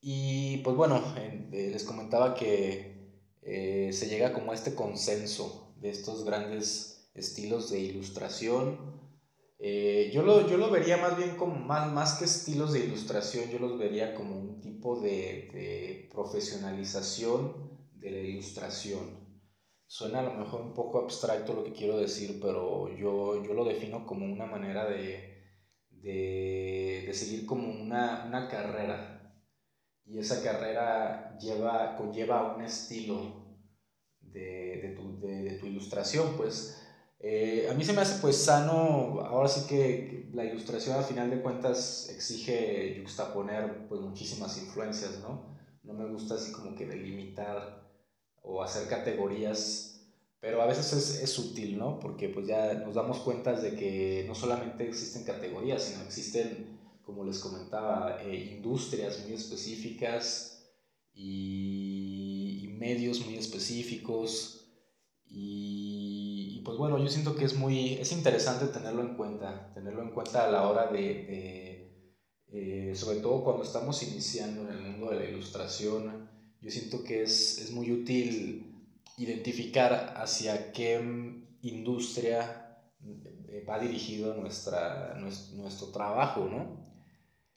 Y 0.00 0.58
pues 0.58 0.74
bueno, 0.76 1.02
les 1.50 1.84
comentaba 1.84 2.34
que 2.34 2.94
se 3.42 4.08
llega 4.08 4.32
como 4.32 4.52
a 4.52 4.54
este 4.54 4.74
consenso 4.74 5.74
de 5.80 5.90
estos 5.90 6.24
grandes 6.24 7.10
estilos 7.14 7.70
de 7.70 7.80
ilustración, 7.80 8.78
eh, 9.58 10.10
yo, 10.12 10.22
lo, 10.22 10.46
yo 10.48 10.56
lo 10.56 10.70
vería 10.70 10.96
más 10.96 11.16
bien 11.16 11.36
como 11.36 11.54
más, 11.54 11.92
más 11.92 12.14
que 12.14 12.24
estilos 12.24 12.72
de 12.72 12.80
ilustración, 12.80 13.50
yo 13.50 13.58
los 13.58 13.78
vería 13.78 14.14
como 14.14 14.38
un 14.38 14.60
tipo 14.60 15.00
de, 15.00 15.50
de 15.52 16.08
profesionalización 16.12 17.78
de 17.92 18.10
la 18.10 18.18
ilustración. 18.18 19.24
Suena 19.86 20.20
a 20.20 20.22
lo 20.22 20.34
mejor 20.34 20.62
un 20.62 20.74
poco 20.74 20.98
abstracto 20.98 21.54
lo 21.54 21.64
que 21.64 21.72
quiero 21.72 21.96
decir, 21.96 22.40
pero 22.40 22.88
yo, 22.96 23.44
yo 23.44 23.54
lo 23.54 23.64
defino 23.64 24.06
como 24.06 24.26
una 24.26 24.46
manera 24.46 24.86
de, 24.86 25.34
de, 25.88 27.04
de 27.06 27.14
seguir 27.14 27.46
como 27.46 27.68
una, 27.68 28.24
una, 28.26 28.48
carrera. 28.48 29.40
Y 30.04 30.18
esa 30.18 30.42
carrera 30.42 31.38
lleva, 31.38 31.96
conlleva 31.96 32.54
un 32.56 32.62
estilo 32.62 33.58
de, 34.20 34.80
de, 34.82 34.88
tu, 34.96 35.20
tu 35.20 35.66
ilustración, 35.66 36.36
pues 36.36 36.83
eh, 37.26 37.68
a 37.70 37.72
mí 37.72 37.82
se 37.82 37.94
me 37.94 38.02
hace 38.02 38.20
pues 38.20 38.36
sano, 38.36 39.20
ahora 39.20 39.48
sí 39.48 39.66
que 39.66 40.28
la 40.34 40.44
ilustración 40.44 40.98
al 40.98 41.04
final 41.04 41.30
de 41.30 41.40
cuentas 41.40 42.10
exige 42.10 42.98
juxtaponer 43.00 43.88
pues 43.88 44.02
muchísimas 44.02 44.58
influencias, 44.58 45.20
¿no? 45.20 45.56
No 45.84 45.94
me 45.94 46.04
gusta 46.04 46.34
así 46.34 46.52
como 46.52 46.74
que 46.74 46.84
delimitar 46.84 47.82
o 48.42 48.62
hacer 48.62 48.88
categorías, 48.88 50.06
pero 50.38 50.60
a 50.60 50.66
veces 50.66 50.92
es, 50.92 51.22
es 51.22 51.38
útil, 51.38 51.78
¿no? 51.78 51.98
Porque 51.98 52.28
pues 52.28 52.46
ya 52.46 52.74
nos 52.74 52.94
damos 52.94 53.20
cuenta 53.20 53.58
de 53.58 53.74
que 53.74 54.24
no 54.28 54.34
solamente 54.34 54.86
existen 54.86 55.24
categorías, 55.24 55.82
sino 55.82 56.04
existen, 56.04 56.78
como 57.06 57.24
les 57.24 57.38
comentaba, 57.38 58.22
eh, 58.22 58.54
industrias 58.54 59.20
muy 59.24 59.32
específicas 59.32 60.62
y, 61.14 62.64
y 62.64 62.68
medios 62.68 63.24
muy 63.24 63.36
específicos 63.36 64.60
y 65.26 66.03
pues 66.64 66.78
bueno, 66.78 66.98
yo 66.98 67.08
siento 67.08 67.36
que 67.36 67.44
es 67.44 67.54
muy, 67.54 67.94
es 67.94 68.12
interesante 68.12 68.66
tenerlo 68.66 69.02
en 69.02 69.16
cuenta, 69.16 69.72
tenerlo 69.74 70.02
en 70.02 70.10
cuenta 70.10 70.46
a 70.46 70.50
la 70.50 70.68
hora 70.68 70.86
de, 70.86 72.10
eh, 72.48 72.92
sobre 72.96 73.20
todo 73.20 73.44
cuando 73.44 73.62
estamos 73.62 74.02
iniciando 74.02 74.62
en 74.62 74.76
el 74.76 74.82
mundo 74.82 75.10
de 75.10 75.16
la 75.16 75.24
ilustración, 75.26 76.30
yo 76.60 76.70
siento 76.70 77.04
que 77.04 77.22
es, 77.22 77.58
es 77.58 77.70
muy 77.70 77.92
útil 77.92 78.88
identificar 79.18 80.14
hacia 80.16 80.72
qué 80.72 81.00
industria 81.60 82.80
eh, 83.48 83.64
va 83.68 83.78
dirigido 83.78 84.34
nuestra, 84.34 85.14
nuestro, 85.18 85.88
trabajo, 85.88 86.48
¿no? 86.50 86.82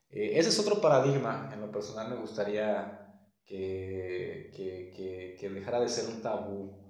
Eh, 0.10 0.38
ese 0.38 0.50
es 0.50 0.60
otro 0.60 0.82
paradigma, 0.82 1.50
en 1.54 1.62
lo 1.62 1.72
personal 1.72 2.10
me 2.10 2.18
gustaría 2.18 3.22
que, 3.46 4.52
que, 4.56 4.94
que, 4.96 5.38
que 5.40 5.50
dejara 5.50 5.80
de 5.80 5.90
ser 5.90 6.14
un 6.14 6.22
tabú 6.22 6.87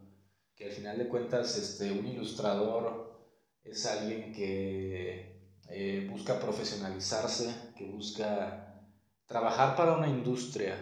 que 0.58 0.66
al 0.66 0.72
final 0.72 0.98
de 0.98 1.08
cuentas 1.08 1.56
este, 1.58 1.92
un 1.92 2.06
ilustrador 2.08 3.16
es 3.64 3.86
alguien 3.86 4.34
que 4.34 5.52
eh, 5.70 6.08
busca 6.10 6.40
profesionalizarse, 6.40 7.74
que 7.78 7.86
busca 7.86 8.82
trabajar 9.28 9.76
para 9.76 9.96
una 9.96 10.08
industria. 10.08 10.76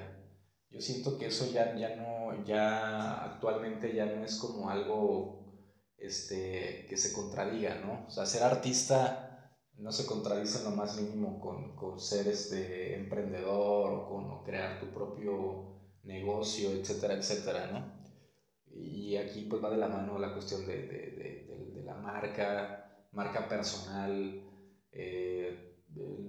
Yo 0.69 0.79
siento 0.79 1.17
que 1.17 1.27
eso 1.27 1.51
ya, 1.51 1.75
ya 1.75 1.95
no, 1.95 2.45
ya 2.45 3.25
actualmente 3.25 3.93
ya 3.93 4.05
no 4.05 4.23
es 4.23 4.37
como 4.37 4.69
algo 4.69 5.65
este, 5.97 6.85
que 6.87 6.95
se 6.95 7.11
contradiga, 7.13 7.75
¿no? 7.75 8.05
O 8.07 8.09
sea, 8.09 8.25
ser 8.25 8.43
artista 8.43 9.51
no 9.73 9.91
se 9.91 10.05
contradice 10.05 10.59
en 10.59 10.65
lo 10.65 10.71
más 10.71 10.99
mínimo 11.01 11.39
con, 11.41 11.75
con 11.75 11.99
ser 11.99 12.27
este 12.27 12.95
emprendedor 12.95 13.91
o 13.93 14.07
con 14.07 14.43
crear 14.43 14.79
tu 14.79 14.93
propio 14.93 15.91
negocio, 16.03 16.71
etcétera, 16.71 17.15
etcétera, 17.15 17.71
¿no? 17.71 18.04
Y 18.75 19.15
aquí 19.15 19.43
pues 19.49 19.63
va 19.63 19.69
de 19.69 19.77
la 19.77 19.87
mano 19.87 20.19
la 20.19 20.33
cuestión 20.33 20.65
de, 20.65 20.75
de, 20.87 21.11
de, 21.11 21.71
de 21.73 21.83
la 21.83 21.95
marca, 21.95 23.07
marca 23.11 23.47
personal, 23.47 24.43
eh, 24.91 25.75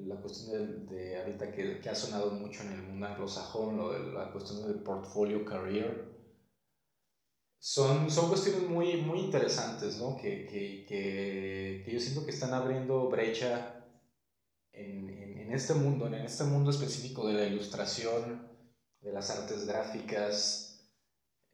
la 0.06 0.16
cuestión 0.20 0.86
de, 0.86 1.18
ahorita 1.18 1.50
que, 1.50 1.80
que, 1.80 1.88
ha 1.88 1.94
sonado 1.94 2.30
mucho 2.30 2.62
en 2.62 2.72
el 2.72 2.82
mundo 2.82 3.06
anglosajón, 3.06 3.76
lo 3.76 3.92
de 3.92 4.12
la 4.12 4.30
cuestión 4.30 4.66
del 4.66 4.82
portfolio 4.82 5.44
career. 5.44 6.14
Son, 7.58 8.08
son 8.10 8.28
cuestiones 8.28 8.68
muy, 8.68 9.02
muy 9.02 9.20
interesantes, 9.20 9.98
¿no? 9.98 10.16
Que, 10.16 10.46
que, 10.46 10.84
que, 10.86 11.82
que 11.84 11.92
yo 11.92 11.98
siento 11.98 12.24
que 12.24 12.30
están 12.30 12.54
abriendo 12.54 13.08
brecha 13.08 13.84
en, 14.72 15.08
en, 15.10 15.38
en, 15.38 15.52
este 15.52 15.74
mundo, 15.74 16.06
en 16.06 16.14
este 16.14 16.44
mundo 16.44 16.70
específico 16.70 17.26
de 17.26 17.34
la 17.34 17.46
ilustración, 17.46 18.46
de 19.00 19.12
las 19.12 19.30
artes 19.30 19.66
gráficas, 19.66 20.65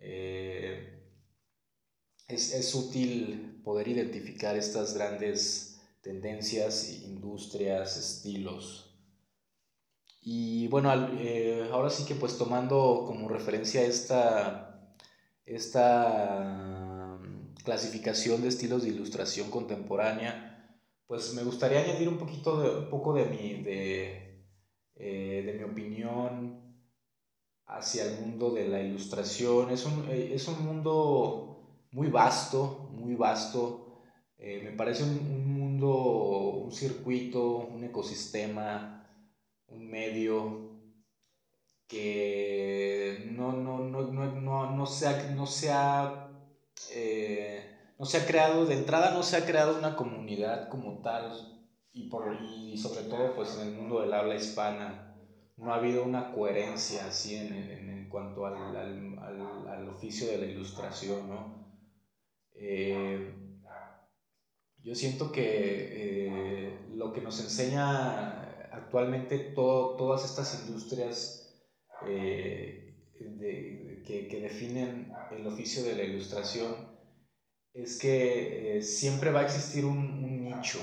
eh, 0.03 1.01
es, 2.29 2.55
es, 2.55 2.75
útil 2.75 3.61
poder 3.65 3.89
identificar 3.89 4.57
estas 4.57 4.95
grandes 4.95 5.81
tendencias, 6.03 7.03
industrias, 7.05 7.97
estilos. 7.97 8.93
Y 10.21 10.69
bueno, 10.69 10.93
eh, 11.19 11.69
ahora 11.73 11.91
sí 11.91 12.05
que 12.05 12.15
pues 12.15 12.37
tomando 12.39 13.05
como 13.07 13.29
referencia 13.29 13.83
esta, 13.83 14.95
esta 15.47 17.19
mm, 17.21 17.55
clasificación 17.65 18.43
de 18.43 18.49
estilos 18.49 18.83
de 18.83 18.91
ilustración 18.91 19.51
contemporánea, 19.51 20.79
pues 21.07 21.35
me 21.35 21.43
gustaría 21.45 21.81
añadir 21.81 22.09
un 22.09 22.19
poquito 22.19 22.61
de, 22.61 22.79
un 22.85 22.91
poco 22.91 23.15
de 23.15 23.27
mi, 23.27 23.63
de, 23.63 24.47
eh, 24.97 25.43
de 25.45 25.53
mi 25.55 25.65
opinión 25.65 26.62
hacia 27.77 28.05
el 28.05 28.21
mundo 28.21 28.51
de 28.51 28.69
la 28.69 28.81
ilustración. 28.81 29.71
Es 29.71 29.85
un, 29.87 30.09
eh, 30.09 30.33
es 30.35 30.47
un 30.49 30.65
mundo 30.65 31.87
muy 31.93 32.09
vasto, 32.09 32.89
muy 32.93 33.15
vasto. 33.15 34.03
Eh, 34.39 34.61
me 34.65 34.73
parece 34.73 35.05
un, 35.05 35.11
un, 35.11 35.53
mundo, 35.53 36.63
un 36.65 36.73
circuito, 36.73 37.57
un 37.59 37.85
ecosistema, 37.85 39.07
un 39.69 39.89
medio 39.91 40.73
que 41.87 43.31
no, 43.33 43.53
no, 43.53 43.79
no, 43.81 44.03
no, 44.11 44.71
no, 44.71 44.87
se 44.87 45.07
ha, 45.07 45.31
no 45.31 45.47
se 45.47 45.71
ha 45.71 46.29
no 48.03 48.07
se 48.07 48.19
ha 48.19 48.27
creado, 48.27 48.67
de 48.67 48.75
entrada 48.75 49.13
no 49.13 49.23
se 49.23 49.37
ha 49.37 49.47
creado 49.47 49.79
una 49.79 49.95
comunidad 49.95 50.69
como 50.69 51.03
tal 51.03 51.31
y, 51.93 52.09
por, 52.09 52.37
y 52.43 52.77
sobre 52.77 53.03
todo 53.03 53.33
pues 53.37 53.57
en 53.57 53.69
el 53.69 53.75
mundo 53.75 54.01
del 54.01 54.13
habla 54.13 54.35
hispana 54.35 55.12
no 55.57 55.73
ha 55.73 55.77
habido 55.77 56.05
una 56.05 56.33
coherencia 56.33 57.07
así 57.07 57.37
en, 57.37 57.53
en, 57.53 57.91
en 57.91 58.09
cuanto 58.09 58.47
al, 58.47 58.77
al, 58.77 59.69
al, 59.69 59.89
oficio 59.89 60.29
de 60.29 60.39
la 60.39 60.47
ilustración, 60.47 61.29
¿no? 61.29 61.63
Eh, 62.55 63.35
yo 64.83 64.95
siento 64.95 65.31
que 65.31 65.43
eh, 65.45 66.79
lo 66.91 67.13
que 67.13 67.21
nos 67.21 67.41
enseña 67.41 68.43
actualmente 68.73 69.39
todo, 69.39 69.97
todas 69.97 70.25
estas 70.25 70.67
industrias 70.67 71.65
eh, 72.07 72.97
de, 73.21 74.03
que, 74.07 74.29
que 74.29 74.41
definen 74.41 75.13
el 75.31 75.47
oficio 75.47 75.85
de 75.85 75.95
la 75.95 76.03
ilustración 76.03 76.93
es 77.73 77.99
que 77.99 78.81
siempre 78.83 79.31
va 79.31 79.41
a 79.41 79.45
existir 79.45 79.85
un, 79.85 80.45
nicho, 80.45 80.79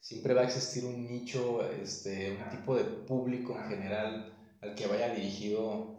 siempre 0.00 0.34
va 0.34 0.42
a 0.42 0.44
existir 0.44 0.84
un 0.84 1.06
nicho, 1.06 1.62
este, 1.82 2.36
un 2.42 2.48
tipo 2.50 2.74
de 2.74 2.84
público 2.84 3.56
en 3.56 3.68
general 3.68 4.34
al 4.60 4.74
que 4.74 4.86
vaya 4.86 5.14
dirigido 5.14 5.98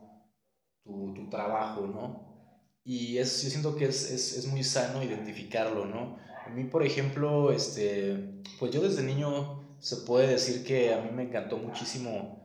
tu, 0.83 1.13
tu 1.13 1.29
trabajo, 1.29 1.87
¿no? 1.87 2.31
Y 2.83 3.17
es, 3.17 3.43
yo 3.43 3.49
siento 3.49 3.75
que 3.75 3.85
es, 3.85 4.11
es, 4.11 4.37
es, 4.37 4.47
muy 4.47 4.63
sano 4.63 5.03
identificarlo, 5.03 5.85
¿no? 5.85 6.17
A 6.45 6.49
mí, 6.49 6.63
por 6.63 6.83
ejemplo, 6.83 7.51
este, 7.51 8.41
pues 8.59 8.71
yo 8.71 8.81
desde 8.81 9.03
niño 9.03 9.77
se 9.79 9.97
puede 9.97 10.27
decir 10.27 10.65
que 10.65 10.93
a 10.93 11.01
mí 11.01 11.11
me 11.11 11.23
encantó 11.23 11.57
muchísimo. 11.57 12.39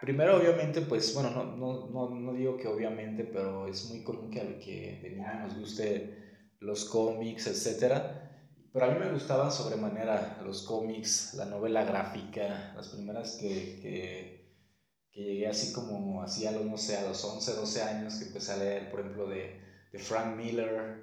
Primero, 0.00 0.36
obviamente, 0.36 0.80
pues, 0.82 1.14
bueno, 1.14 1.30
no, 1.30 1.56
no, 1.56 1.88
no, 1.90 2.10
no 2.10 2.32
digo 2.32 2.56
que 2.56 2.68
obviamente, 2.68 3.24
pero 3.24 3.66
es 3.68 3.88
muy 3.88 4.02
común 4.02 4.30
que, 4.30 4.58
que 4.58 5.00
de 5.02 5.10
niño 5.10 5.40
nos 5.40 5.58
guste 5.58 6.16
los 6.60 6.84
cómics, 6.84 7.46
etc. 7.46 8.27
Pero 8.72 8.84
a 8.84 8.90
mí 8.90 8.98
me 8.98 9.12
gustaban 9.12 9.50
sobremanera 9.50 10.40
los 10.44 10.62
cómics, 10.62 11.34
la 11.34 11.46
novela 11.46 11.84
gráfica, 11.84 12.72
las 12.76 12.88
primeras 12.88 13.36
que, 13.36 13.80
que, 13.80 14.54
que 15.10 15.20
llegué 15.20 15.48
así 15.48 15.72
como 15.72 16.22
así 16.22 16.46
a 16.46 16.52
los, 16.52 16.64
no 16.64 16.76
sé, 16.76 16.96
a 16.96 17.08
los 17.08 17.24
11, 17.24 17.54
12 17.54 17.82
años 17.82 18.14
que 18.14 18.26
empecé 18.26 18.52
a 18.52 18.56
leer, 18.56 18.90
por 18.90 19.00
ejemplo, 19.00 19.26
de, 19.28 19.60
de 19.92 19.98
Frank 19.98 20.36
Miller, 20.36 21.02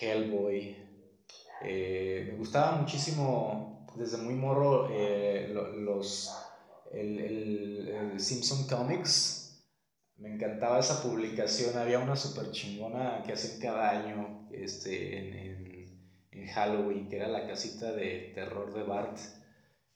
Hellboy. 0.00 0.76
Eh, 1.62 2.28
me 2.30 2.38
gustaba 2.38 2.76
muchísimo 2.76 3.86
desde 3.96 4.18
muy 4.18 4.34
morro 4.34 4.88
eh, 4.90 5.48
los, 5.52 6.32
el, 6.92 7.18
el, 7.18 7.88
el 7.88 8.20
Simpson 8.20 8.66
Comics, 8.66 9.38
me 10.16 10.34
encantaba 10.34 10.80
esa 10.80 11.02
publicación, 11.02 11.76
había 11.76 12.00
una 12.00 12.16
super 12.16 12.50
chingona 12.50 13.22
que 13.24 13.32
hacían 13.32 13.60
cada 13.60 13.90
año 13.90 14.48
este, 14.50 15.18
en, 15.18 15.34
en, 15.34 15.67
Halloween, 16.48 17.08
que 17.08 17.16
era 17.16 17.28
la 17.28 17.46
casita 17.46 17.92
de 17.92 18.32
terror 18.34 18.72
de 18.72 18.82
Bart. 18.82 19.18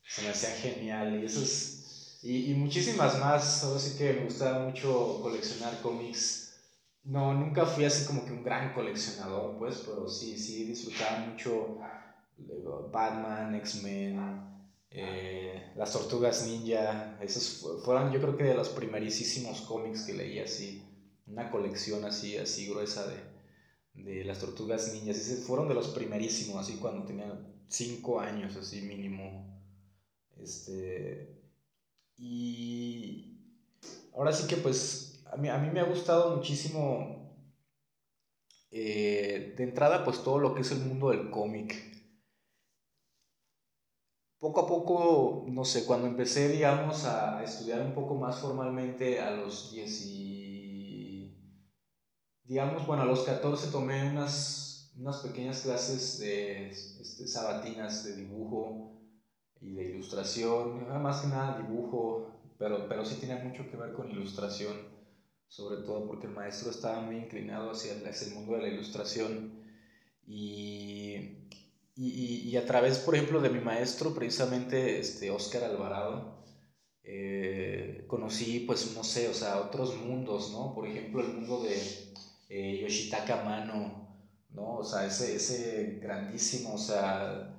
Se 0.07 0.23
me 0.23 0.31
hacía 0.31 0.51
genial 0.51 1.15
y 1.15 2.51
y 2.51 2.55
muchísimas 2.55 3.19
más, 3.19 3.65
ahora 3.65 3.81
sí 3.81 3.97
que 3.97 4.13
me 4.13 4.25
gustaba 4.25 4.61
mucho 4.61 5.19
coleccionar 5.21 5.81
cómics. 5.81 6.49
No, 7.03 7.35
nunca 7.35 7.67
fui 7.67 7.85
así 7.85 8.05
como 8.05 8.25
que 8.25 8.33
un 8.33 8.45
gran 8.45 8.73
coleccionador, 8.73 9.57
pues, 9.59 9.83
pero 9.85 10.07
sí, 10.07 10.39
sí 10.39 10.63
disfrutaba 10.65 11.17
mucho 11.19 11.77
Batman, 12.93 13.55
X-Men, 13.57 14.41
eh, 14.91 15.73
las 15.75 15.93
Tortugas 15.93 16.43
Ninja, 16.43 17.17
esos 17.21 17.61
fueron 17.83 18.13
yo 18.13 18.21
creo 18.21 18.37
que 18.37 18.45
de 18.45 18.55
los 18.55 18.69
primerísimos 18.69 19.63
cómics 19.63 20.05
que 20.05 20.13
leí 20.13 20.39
así, 20.39 20.81
una 21.27 21.51
colección 21.51 22.05
así, 22.05 22.37
así 22.37 22.69
gruesa 22.69 23.07
de, 23.07 23.25
de 23.95 24.25
las 24.25 24.39
Tortugas 24.39 24.93
Ninjas, 24.93 25.45
fueron 25.47 25.69
de 25.69 25.75
los 25.75 25.89
primerísimos, 25.89 26.57
así 26.57 26.79
cuando 26.79 27.05
tenía 27.05 27.39
5 27.69 28.21
años, 28.21 28.57
así 28.57 28.83
mínimo. 28.83 29.61
Este, 30.37 31.43
y 32.17 33.57
ahora 34.15 34.33
sí 34.33 34.47
que 34.47 34.57
pues 34.57 35.23
a 35.31 35.37
mí, 35.37 35.49
a 35.49 35.59
mí 35.59 35.71
me 35.71 35.81
ha 35.81 35.85
gustado 35.85 36.37
muchísimo 36.37 37.47
eh, 38.71 39.55
de 39.57 39.65
entrada 39.65 40.05
pues 40.05 40.23
todo 40.23 40.39
lo 40.39 40.55
que 40.55 40.63
es 40.63 40.73
el 40.73 40.81
mundo 40.81 41.11
del 41.11 41.31
cómic 41.31 41.93
poco 44.43 44.63
a 44.63 44.67
poco, 44.67 45.45
no 45.47 45.65
sé, 45.65 45.85
cuando 45.85 46.09
empecé, 46.09 46.49
digamos, 46.49 47.05
a 47.05 47.45
estudiar 47.45 47.81
un 47.81 47.95
poco 47.95 48.17
más 48.17 48.41
formalmente 48.41 49.21
a 49.21 49.31
los 49.31 49.71
10 49.71 50.03
y, 50.07 50.32
digamos, 52.45 52.87
bueno, 52.87 53.03
a 53.03 53.07
los 53.07 53.23
14 53.23 53.71
tomé 53.71 54.11
unas, 54.11 54.93
unas 54.97 55.19
pequeñas 55.19 55.63
clases 55.63 56.19
de 56.19 56.71
este, 56.71 57.27
sabatinas 57.27 58.05
de 58.05 58.17
dibujo 58.17 59.01
y 59.61 59.75
de 59.75 59.91
ilustración, 59.91 60.87
más 61.03 61.21
que 61.23 61.29
nada 61.29 61.59
dibujo, 61.59 62.29
pero, 62.59 62.89
pero 62.89 63.05
sí 63.05 63.17
tenía 63.21 63.37
mucho 63.37 63.71
que 63.71 63.77
ver 63.77 63.93
con 63.93 64.11
ilustración, 64.11 64.77
sobre 65.49 65.83
todo 65.83 66.07
porque 66.07 66.27
el 66.27 66.33
maestro 66.33 66.71
estaba 66.71 67.01
muy 67.01 67.17
inclinado 67.17 67.71
hacia 67.71 67.95
el, 67.95 68.07
hacia 68.07 68.29
el 68.29 68.35
mundo 68.35 68.53
de 68.55 68.63
la 68.63 68.69
ilustración 68.69 69.63
y 70.27 71.43
y, 71.95 72.49
y, 72.49 72.57
a 72.57 72.65
través, 72.67 72.99
por 72.99 73.15
ejemplo, 73.15 73.41
de 73.41 73.51
mi 73.51 73.61
maestro, 73.61 74.15
precisamente 74.15 74.99
este 74.99 75.31
Oscar 75.31 75.65
Alvarado, 75.65 76.43
eh, 77.05 78.05
conocí, 78.07 78.61
pues, 78.61 78.95
no 78.97 79.05
sé, 79.05 79.29
o 79.29 79.35
sea, 79.35 79.61
otros 79.61 79.97
mundos, 79.97 80.53
¿no? 80.53 80.75
Por 80.75 80.87
ejemplo, 80.89 81.21
el 81.21 81.29
mundo 81.35 81.63
de 81.63 82.12
eh, 82.55 82.81
Yoshitaka 82.83 83.43
Mano, 83.45 84.27
¿no? 84.51 84.77
O 84.77 84.85
sea, 84.85 85.07
ese, 85.07 85.37
ese 85.37 85.99
grandísimo, 86.03 86.75
o 86.75 86.79
sea, 86.79 87.51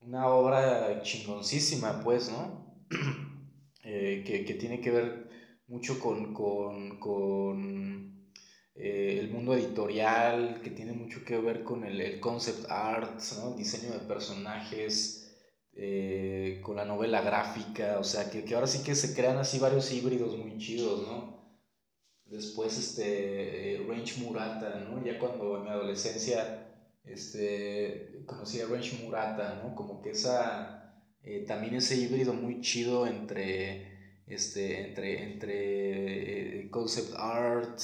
una 0.00 0.28
obra 0.28 1.02
chingoncísima, 1.02 2.00
pues, 2.04 2.30
¿no? 2.30 2.84
eh, 3.82 4.22
que, 4.24 4.44
que, 4.44 4.54
tiene 4.54 4.80
que 4.80 4.92
ver 4.92 5.28
mucho 5.66 5.98
con, 5.98 6.32
con, 6.34 7.00
con 7.00 8.32
eh, 8.76 9.16
el 9.18 9.28
mundo 9.30 9.54
editorial, 9.54 10.60
que 10.62 10.70
tiene 10.70 10.92
mucho 10.92 11.24
que 11.24 11.36
ver 11.38 11.64
con 11.64 11.82
el, 11.82 12.00
el 12.00 12.20
concept 12.20 12.70
art, 12.70 13.20
¿no? 13.38 13.56
diseño 13.56 13.92
de 13.92 14.06
personajes, 14.06 15.24
con 16.62 16.74
la 16.76 16.84
novela 16.84 17.22
gráfica, 17.22 17.98
o 18.00 18.04
sea, 18.04 18.30
que, 18.30 18.44
que, 18.44 18.54
ahora 18.54 18.66
sí 18.66 18.82
que 18.82 18.96
se 18.96 19.14
crean 19.14 19.38
así 19.38 19.60
varios 19.60 19.92
híbridos 19.92 20.36
muy 20.36 20.58
chidos, 20.58 21.06
¿no? 21.06 21.37
Después, 22.30 22.78
este, 22.78 23.74
eh, 23.76 23.86
Range 23.88 24.20
Murata, 24.20 24.80
¿no? 24.80 25.04
Ya 25.04 25.18
cuando 25.18 25.56
en 25.58 25.64
mi 25.64 25.70
adolescencia, 25.70 26.66
este, 27.04 28.22
conocí 28.26 28.60
a 28.60 28.66
Range 28.66 29.02
Murata, 29.02 29.60
¿no? 29.62 29.74
Como 29.74 30.02
que 30.02 30.10
esa, 30.10 30.94
también 31.46 31.74
ese 31.74 31.96
híbrido 31.96 32.32
muy 32.34 32.60
chido 32.60 33.06
entre, 33.06 34.22
este, 34.26 34.88
entre, 34.88 35.22
entre 35.32 36.70
concept 36.70 37.14
art, 37.16 37.80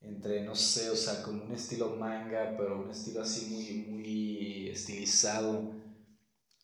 entre, 0.00 0.42
no 0.42 0.54
sé, 0.54 0.90
o 0.90 0.96
sea, 0.96 1.22
como 1.22 1.44
un 1.44 1.52
estilo 1.52 1.96
manga, 1.96 2.54
pero 2.56 2.80
un 2.82 2.90
estilo 2.90 3.22
así 3.22 3.46
muy, 3.52 3.92
muy 3.92 4.68
estilizado. 4.70 5.74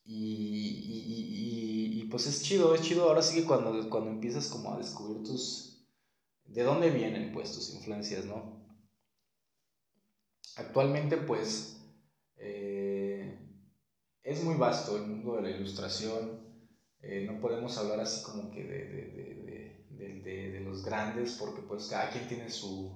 Y, 0.05 0.69
y, 0.87 2.01
y, 2.03 2.05
pues 2.09 2.27
es 2.27 2.43
chido, 2.43 2.75
es 2.75 2.83
chido. 2.83 3.05
Ahora 3.09 3.23
sí 3.23 3.41
que 3.41 3.47
cuando, 3.47 3.89
cuando 3.91 4.11
empiezas 4.11 4.49
como 4.49 4.73
a 4.75 4.79
descubrir 4.79 5.23
tus... 5.23 5.74
¿De 6.47 6.63
dónde 6.63 6.91
vienen 6.91 7.33
pues 7.33 7.53
tus 7.53 7.75
influencias, 7.75 8.27
no? 8.27 8.65
Actualmente 10.57 11.17
pues 11.17 11.77
eh, 12.37 13.39
es 14.23 14.45
muy 14.45 14.55
vasto 14.57 14.97
el 14.97 15.03
mundo 15.03 15.37
de 15.37 15.43
la 15.43 15.51
ilustración. 15.51 16.43
Eh, 17.01 17.25
no 17.27 17.41
podemos 17.41 17.77
hablar 17.77 18.01
así 18.01 18.23
como 18.23 18.51
que 18.51 18.65
de, 18.65 18.85
de, 18.85 20.23
de, 20.23 20.51
de 20.51 20.61
los 20.61 20.85
grandes 20.85 21.37
porque 21.39 21.63
pues 21.63 21.87
cada 21.89 22.11
quien 22.11 22.27
tiene 22.27 22.49
su, 22.49 22.91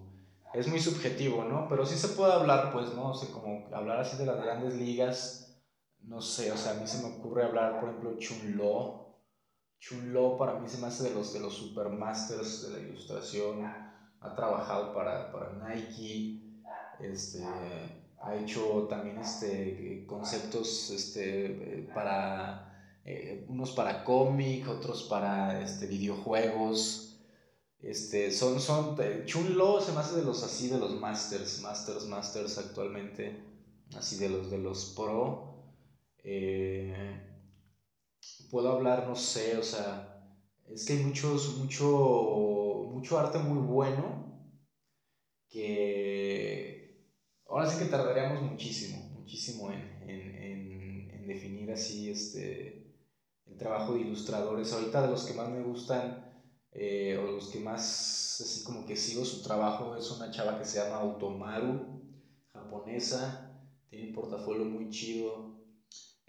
es 0.54 0.66
muy 0.68 0.80
subjetivo, 0.80 1.44
¿no? 1.44 1.68
Pero 1.68 1.84
sí 1.84 1.96
se 1.96 2.08
puede 2.08 2.32
hablar, 2.32 2.72
pues, 2.72 2.92
¿no? 2.94 3.10
O 3.10 3.14
sea, 3.14 3.30
como 3.30 3.68
hablar 3.72 4.00
así 4.00 4.16
de 4.16 4.26
las 4.26 4.40
grandes 4.42 4.74
ligas, 4.74 5.58
no 6.00 6.20
sé, 6.20 6.50
o 6.52 6.56
sea, 6.56 6.72
a 6.72 6.74
mí 6.74 6.86
se 6.86 7.02
me 7.02 7.08
ocurre 7.08 7.44
hablar, 7.44 7.80
por 7.80 7.88
ejemplo, 7.90 8.18
Chun-Lo. 8.18 9.07
Chun-Lo 9.80 10.36
para 10.36 10.58
mí 10.58 10.68
se 10.68 10.78
me 10.78 10.88
hace 10.88 11.04
de 11.04 11.14
los, 11.14 11.32
de 11.32 11.40
los 11.40 11.54
supermasters 11.54 12.68
de 12.68 12.78
la 12.78 12.88
ilustración, 12.88 13.64
ha 13.64 14.34
trabajado 14.34 14.92
para, 14.92 15.30
para 15.30 15.52
Nike, 15.52 16.42
este, 17.00 17.44
ha 18.20 18.34
hecho 18.34 18.86
también 18.88 19.18
este, 19.18 20.04
conceptos 20.06 20.90
este, 20.90 21.88
para, 21.94 23.00
eh, 23.04 23.46
unos 23.48 23.72
para 23.72 24.04
cómic, 24.04 24.68
otros 24.68 25.04
para 25.04 25.62
este, 25.62 25.86
videojuegos. 25.86 27.04
Este, 27.80 28.32
son, 28.32 28.58
son, 28.58 28.96
Chun 29.24 29.56
Lo 29.56 29.80
se 29.80 29.92
me 29.92 30.00
hace 30.00 30.16
de 30.16 30.24
los 30.24 30.42
así, 30.42 30.68
de 30.68 30.78
los 30.78 30.98
masters, 30.98 31.60
masters, 31.60 32.06
masters 32.06 32.58
actualmente, 32.58 33.40
así 33.96 34.16
de 34.16 34.28
los, 34.28 34.50
de 34.50 34.58
los 34.58 34.94
pro. 34.96 35.72
Eh, 36.24 37.27
puedo 38.50 38.70
hablar, 38.70 39.04
no 39.04 39.14
sé, 39.14 39.56
o 39.56 39.62
sea, 39.62 40.02
es 40.66 40.84
que 40.84 40.94
hay 40.94 40.98
muchos, 40.98 41.56
mucho, 41.56 42.84
mucho 42.86 43.18
arte 43.18 43.38
muy 43.38 43.58
bueno 43.58 44.24
que 45.48 46.78
ahora 47.46 47.66
sí 47.66 47.76
que 47.76 47.86
tardaríamos 47.86 48.42
muchísimo, 48.42 49.06
muchísimo 49.10 49.70
en, 49.72 49.96
en, 50.00 51.08
en, 51.10 51.26
definir 51.26 51.70
así 51.70 52.08
este, 52.10 52.78
el 53.46 53.56
trabajo 53.58 53.94
de 53.94 54.00
ilustradores. 54.00 54.72
Ahorita 54.72 55.02
de 55.02 55.08
los 55.08 55.24
que 55.24 55.34
más 55.34 55.48
me 55.50 55.60
gustan 55.62 56.16
eh, 56.72 57.16
o 57.18 57.26
los 57.28 57.48
que 57.48 57.60
más 57.60 58.40
así 58.42 58.62
como 58.62 58.84
que 58.84 58.96
sigo 58.96 59.24
su 59.24 59.40
trabajo 59.40 59.96
es 59.96 60.10
una 60.10 60.30
chava 60.30 60.56
que 60.56 60.64
se 60.64 60.78
llama 60.78 60.96
Automaru, 60.98 61.86
japonesa, 62.52 63.40
tiene 63.88 64.06
un 64.06 64.12
portafolio 64.12 64.66
muy 64.66 64.88
chido. 64.88 65.47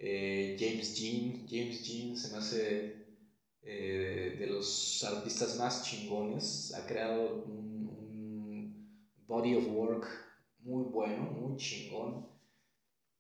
Eh, 0.02 0.56
James 0.58 0.96
Jean, 0.96 1.46
James 1.48 1.84
Jean 1.84 2.16
se 2.16 2.32
me 2.32 2.38
hace 2.38 3.06
eh, 3.62 4.36
de 4.40 4.48
los 4.48 5.04
artistas 5.04 5.58
más 5.58 5.84
chingones, 5.84 6.74
ha 6.74 6.86
creado 6.86 7.44
un 7.44 7.70
body 9.28 9.56
of 9.56 9.68
work 9.68 10.08
muy 10.60 10.84
bueno, 10.86 11.24
muy 11.24 11.58
chingón 11.58 12.30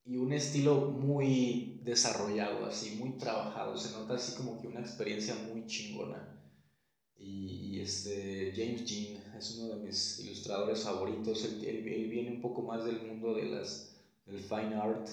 y 0.06 0.18
un 0.18 0.34
estilo 0.34 0.88
muy 0.88 1.80
desarrollado, 1.84 2.65
así, 2.65 2.92
muy 2.92 3.12
trabajado. 3.18 3.78
Se 3.78 3.92
nota 3.92 4.15
así 4.15 4.36
como 4.36 4.60
que 4.60 4.68
una 4.68 4.80
experiencia 4.80 5.36
muy 5.36 5.68
chingona. 5.68 6.36
Y, 7.15 7.80
este 7.80 8.52
James 8.56 8.86
Jean 8.86 9.36
es 9.38 9.52
uno 9.52 9.76
de 9.76 9.84
mis 9.84 10.20
ilustradores 10.20 10.84
favoritos. 10.84 11.44
Él, 11.46 11.84
viene 12.10 12.32
un 12.32 12.42
poco 12.42 12.63
más 12.63 12.86
del 12.86 13.02
mundo 13.04 13.36
de 13.36 13.46
las, 13.46 13.96
del 14.26 14.39
fine 14.39 14.76
art, 14.76 15.08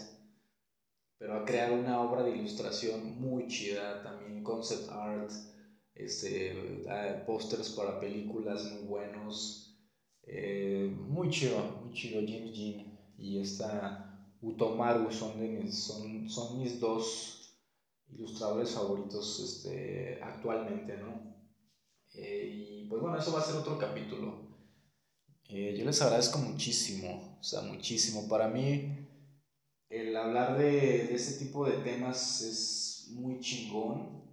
pero 1.18 1.35
ha 1.35 1.44
creado 1.44 1.74
una 1.74 2.00
obra 2.00 2.22
de 2.22 2.37
ilustración 2.37 3.20
muy 3.20 3.46
chida, 3.48 4.02
también 4.02 4.42
concept 4.42 4.90
art, 4.90 5.31
este, 5.94 6.85
pósters 7.26 7.70
para 7.70 7.98
películas 7.98 8.64
muy 8.72 8.83
buenos. 8.83 9.62
Eh, 10.22 10.92
muy 11.09 11.31
chido, 11.31 11.59
muy 11.85 11.94
chido 11.94 12.20
James 12.20 12.52
Jean 12.52 12.98
y 13.16 13.38
esta 13.38 14.29
Utomaru 14.42 15.11
son, 15.11 15.38
de 15.38 15.48
mis, 15.48 15.79
son, 15.79 16.29
son 16.29 16.59
mis 16.59 16.81
dos 16.81 17.57
ilustradores 18.09 18.70
favoritos 18.70 19.40
este, 19.40 20.20
actualmente, 20.22 20.96
¿no? 20.98 21.37
Eh, 22.14 22.83
y 22.85 22.88
pues 22.88 23.00
bueno, 23.00 23.18
eso 23.18 23.33
va 23.33 23.40
a 23.40 23.44
ser 23.44 23.57
otro 23.57 23.79
capítulo. 23.79 24.46
Eh, 25.48 25.76
yo 25.79 25.85
les 25.85 26.02
agradezco 26.02 26.38
muchísimo, 26.38 27.38
o 27.40 27.44
sea, 27.44 27.62
muchísimo. 27.62 28.29
Para 28.29 28.48
mí, 28.48 29.05
el 29.88 30.16
hablar 30.16 30.57
de, 30.59 31.07
de 31.07 31.14
este 31.14 31.44
tipo 31.44 31.66
de 31.66 31.79
temas 31.79 32.40
es 32.40 33.07
muy 33.09 33.40
chingón. 33.40 34.25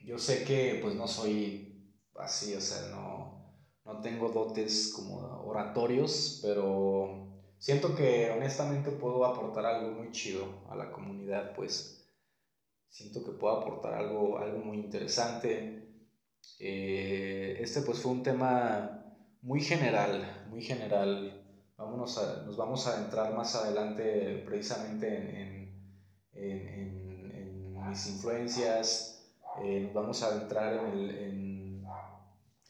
Yo 0.00 0.18
sé 0.18 0.44
que 0.44 0.78
pues 0.82 0.94
no 0.94 1.06
soy 1.08 1.82
así, 2.16 2.54
o 2.54 2.60
sea, 2.60 2.82
no, 2.90 3.54
no 3.84 4.00
tengo 4.00 4.28
dotes 4.30 4.92
como 4.94 5.16
oratorios, 5.44 6.38
pero 6.42 7.28
siento 7.58 7.94
que 7.94 8.30
honestamente 8.30 8.92
puedo 8.92 9.24
aportar 9.24 9.66
algo 9.66 9.90
muy 9.90 10.10
chido 10.10 10.62
a 10.68 10.76
la 10.76 10.90
comunidad, 10.90 11.52
pues 11.54 12.04
siento 12.88 13.22
que 13.24 13.32
puedo 13.32 13.54
aportar 13.54 13.94
algo, 13.94 14.38
algo 14.38 14.58
muy 14.60 14.78
interesante. 14.78 15.74
Eh, 16.58 17.56
este 17.60 17.82
pues 17.82 18.00
fue 18.00 18.12
un 18.12 18.22
tema 18.22 18.90
muy 19.40 19.60
general, 19.60 20.44
muy 20.46 20.62
general. 20.62 21.33
Vámonos 21.76 22.18
a, 22.18 22.42
nos 22.44 22.56
vamos 22.56 22.86
a 22.86 23.04
entrar 23.04 23.34
más 23.34 23.54
adelante 23.56 24.42
precisamente 24.46 25.16
en, 25.16 25.90
en, 26.32 26.68
en, 26.68 27.30
en 27.32 27.88
mis 27.88 28.06
influencias, 28.06 29.14
eh, 29.62 29.80
nos 29.80 29.94
vamos 29.94 30.22
a 30.22 30.42
entrar 30.42 30.74
en, 30.74 31.84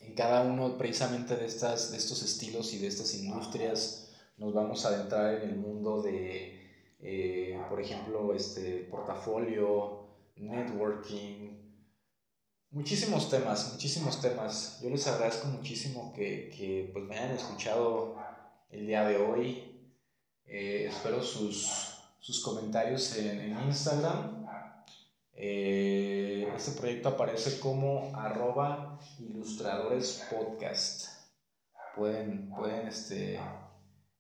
el, 0.00 0.14
cada 0.14 0.42
uno 0.42 0.78
precisamente 0.78 1.36
de, 1.36 1.46
estas, 1.46 1.90
de 1.90 1.98
estos 1.98 2.22
estilos 2.22 2.72
y 2.72 2.78
de 2.78 2.86
estas 2.86 3.14
industrias 3.14 4.12
nos 4.36 4.52
vamos 4.52 4.84
a 4.84 4.88
adentrar 4.88 5.34
en 5.34 5.50
el 5.50 5.56
mundo 5.56 6.02
de, 6.02 6.96
eh, 7.00 7.60
por 7.68 7.80
ejemplo, 7.80 8.34
este 8.34 8.80
portafolio, 8.90 10.08
networking, 10.36 11.50
muchísimos 12.70 13.30
temas, 13.30 13.72
muchísimos 13.72 14.20
temas. 14.20 14.80
Yo 14.82 14.90
les 14.90 15.06
agradezco 15.06 15.48
muchísimo 15.48 16.12
que, 16.12 16.50
que 16.50 16.90
pues, 16.92 17.04
me 17.04 17.16
hayan 17.16 17.36
escuchado 17.36 18.16
el 18.74 18.86
día 18.86 19.04
de 19.06 19.16
hoy. 19.16 19.62
Eh, 20.46 20.86
espero 20.88 21.22
sus, 21.22 21.96
sus 22.18 22.42
comentarios 22.42 23.16
en, 23.16 23.40
en 23.40 23.62
Instagram. 23.66 24.46
Eh, 25.32 26.48
este 26.56 26.78
proyecto 26.78 27.10
aparece 27.10 27.58
como 27.60 28.14
arroba 28.14 28.98
ilustradores 29.18 30.26
podcast. 30.30 31.08
Pueden, 31.96 32.50
pueden 32.50 32.88
este, 32.88 33.40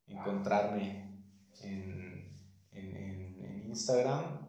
encontrarme 0.06 1.24
en, 1.60 2.36
en, 2.72 3.40
en, 3.40 3.64
Instagram. 3.68 4.46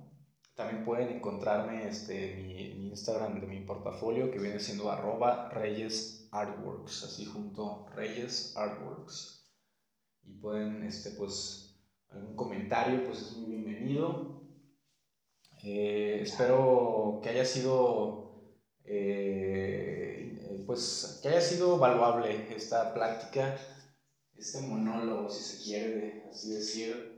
También 0.54 0.86
pueden 0.86 1.10
encontrarme 1.18 1.88
este, 1.88 2.36
mi, 2.36 2.90
Instagram 2.90 3.42
de 3.42 3.48
mi 3.48 3.62
portafolio 3.62 4.32
que 4.32 4.40
viene 4.40 4.60
siendo 4.60 4.92
arroba 4.92 5.50
Reyes 5.50 6.30
Artworks, 6.32 7.04
así 7.04 7.26
junto 7.26 7.88
Reyes 7.96 8.56
Artworks. 8.56 9.45
Y 10.26 10.34
pueden, 10.34 10.84
este, 10.84 11.12
pues, 11.12 11.76
algún 12.10 12.36
comentario, 12.36 13.06
pues 13.06 13.22
es 13.22 13.38
muy 13.38 13.52
bienvenido. 13.52 14.42
Eh, 15.64 16.20
espero 16.22 17.20
que 17.24 17.30
haya 17.30 17.46
sido, 17.46 18.56
eh, 18.84 20.64
pues, 20.66 21.20
que 21.22 21.30
haya 21.30 21.42
sido 21.42 21.78
valuable 21.78 22.54
esta 22.56 22.94
plática, 22.94 23.58
este 24.36 24.62
monólogo, 24.62 25.30
si 25.30 25.44
se 25.44 25.64
quiere 25.64 26.24
así 26.30 26.52
decir. 26.52 27.16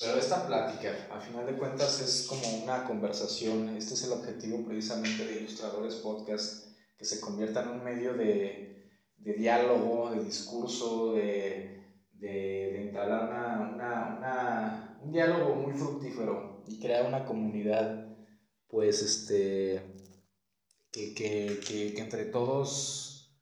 Pero 0.00 0.18
esta 0.18 0.46
plática, 0.46 1.08
a 1.10 1.20
final 1.20 1.46
de 1.46 1.56
cuentas, 1.56 2.00
es 2.00 2.26
como 2.28 2.62
una 2.62 2.84
conversación. 2.84 3.76
Este 3.76 3.94
es 3.94 4.04
el 4.04 4.12
objetivo 4.12 4.64
precisamente 4.64 5.26
de 5.26 5.40
Ilustradores 5.40 5.96
Podcast, 5.96 6.76
que 6.96 7.04
se 7.04 7.20
convierta 7.20 7.62
en 7.62 7.68
un 7.68 7.84
medio 7.84 8.14
de, 8.14 8.90
de 9.16 9.32
diálogo, 9.34 10.10
de 10.12 10.24
discurso, 10.24 11.12
de, 11.12 11.85
de, 12.18 12.28
de 12.28 12.82
entablar 12.88 13.28
una, 13.28 13.74
una, 13.74 14.16
una, 14.16 14.98
un 15.02 15.12
diálogo 15.12 15.54
muy 15.54 15.74
fructífero 15.74 16.62
y 16.66 16.80
crear 16.80 17.06
una 17.06 17.24
comunidad, 17.24 18.16
pues, 18.68 19.02
este, 19.02 19.82
que, 20.90 21.14
que, 21.14 21.60
que, 21.66 21.98
entre 22.00 22.24
todos 22.24 23.38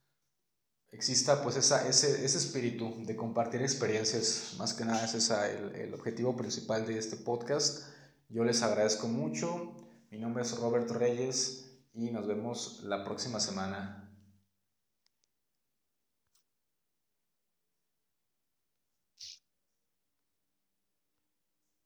exista, 0.90 1.42
pues, 1.42 1.56
esa, 1.56 1.88
ese, 1.88 2.24
ese, 2.24 2.38
espíritu 2.38 2.92
de 3.04 3.16
compartir 3.16 3.62
experiencias. 3.62 4.54
Más 4.58 4.74
que 4.74 4.84
nada, 4.84 5.04
es 5.04 5.30
el, 5.30 5.74
el 5.76 5.94
objetivo 5.94 6.36
principal 6.36 6.86
de 6.86 6.98
este 6.98 7.16
podcast. 7.16 7.88
Yo 8.28 8.44
les 8.44 8.62
agradezco 8.62 9.08
mucho. 9.08 9.74
Mi 10.10 10.18
nombre 10.18 10.42
es 10.42 10.56
Robert 10.58 10.90
Reyes 10.90 11.64
y 11.92 12.10
nos 12.10 12.26
vemos 12.26 12.82
la 12.84 13.04
próxima 13.04 13.40
semana. 13.40 14.03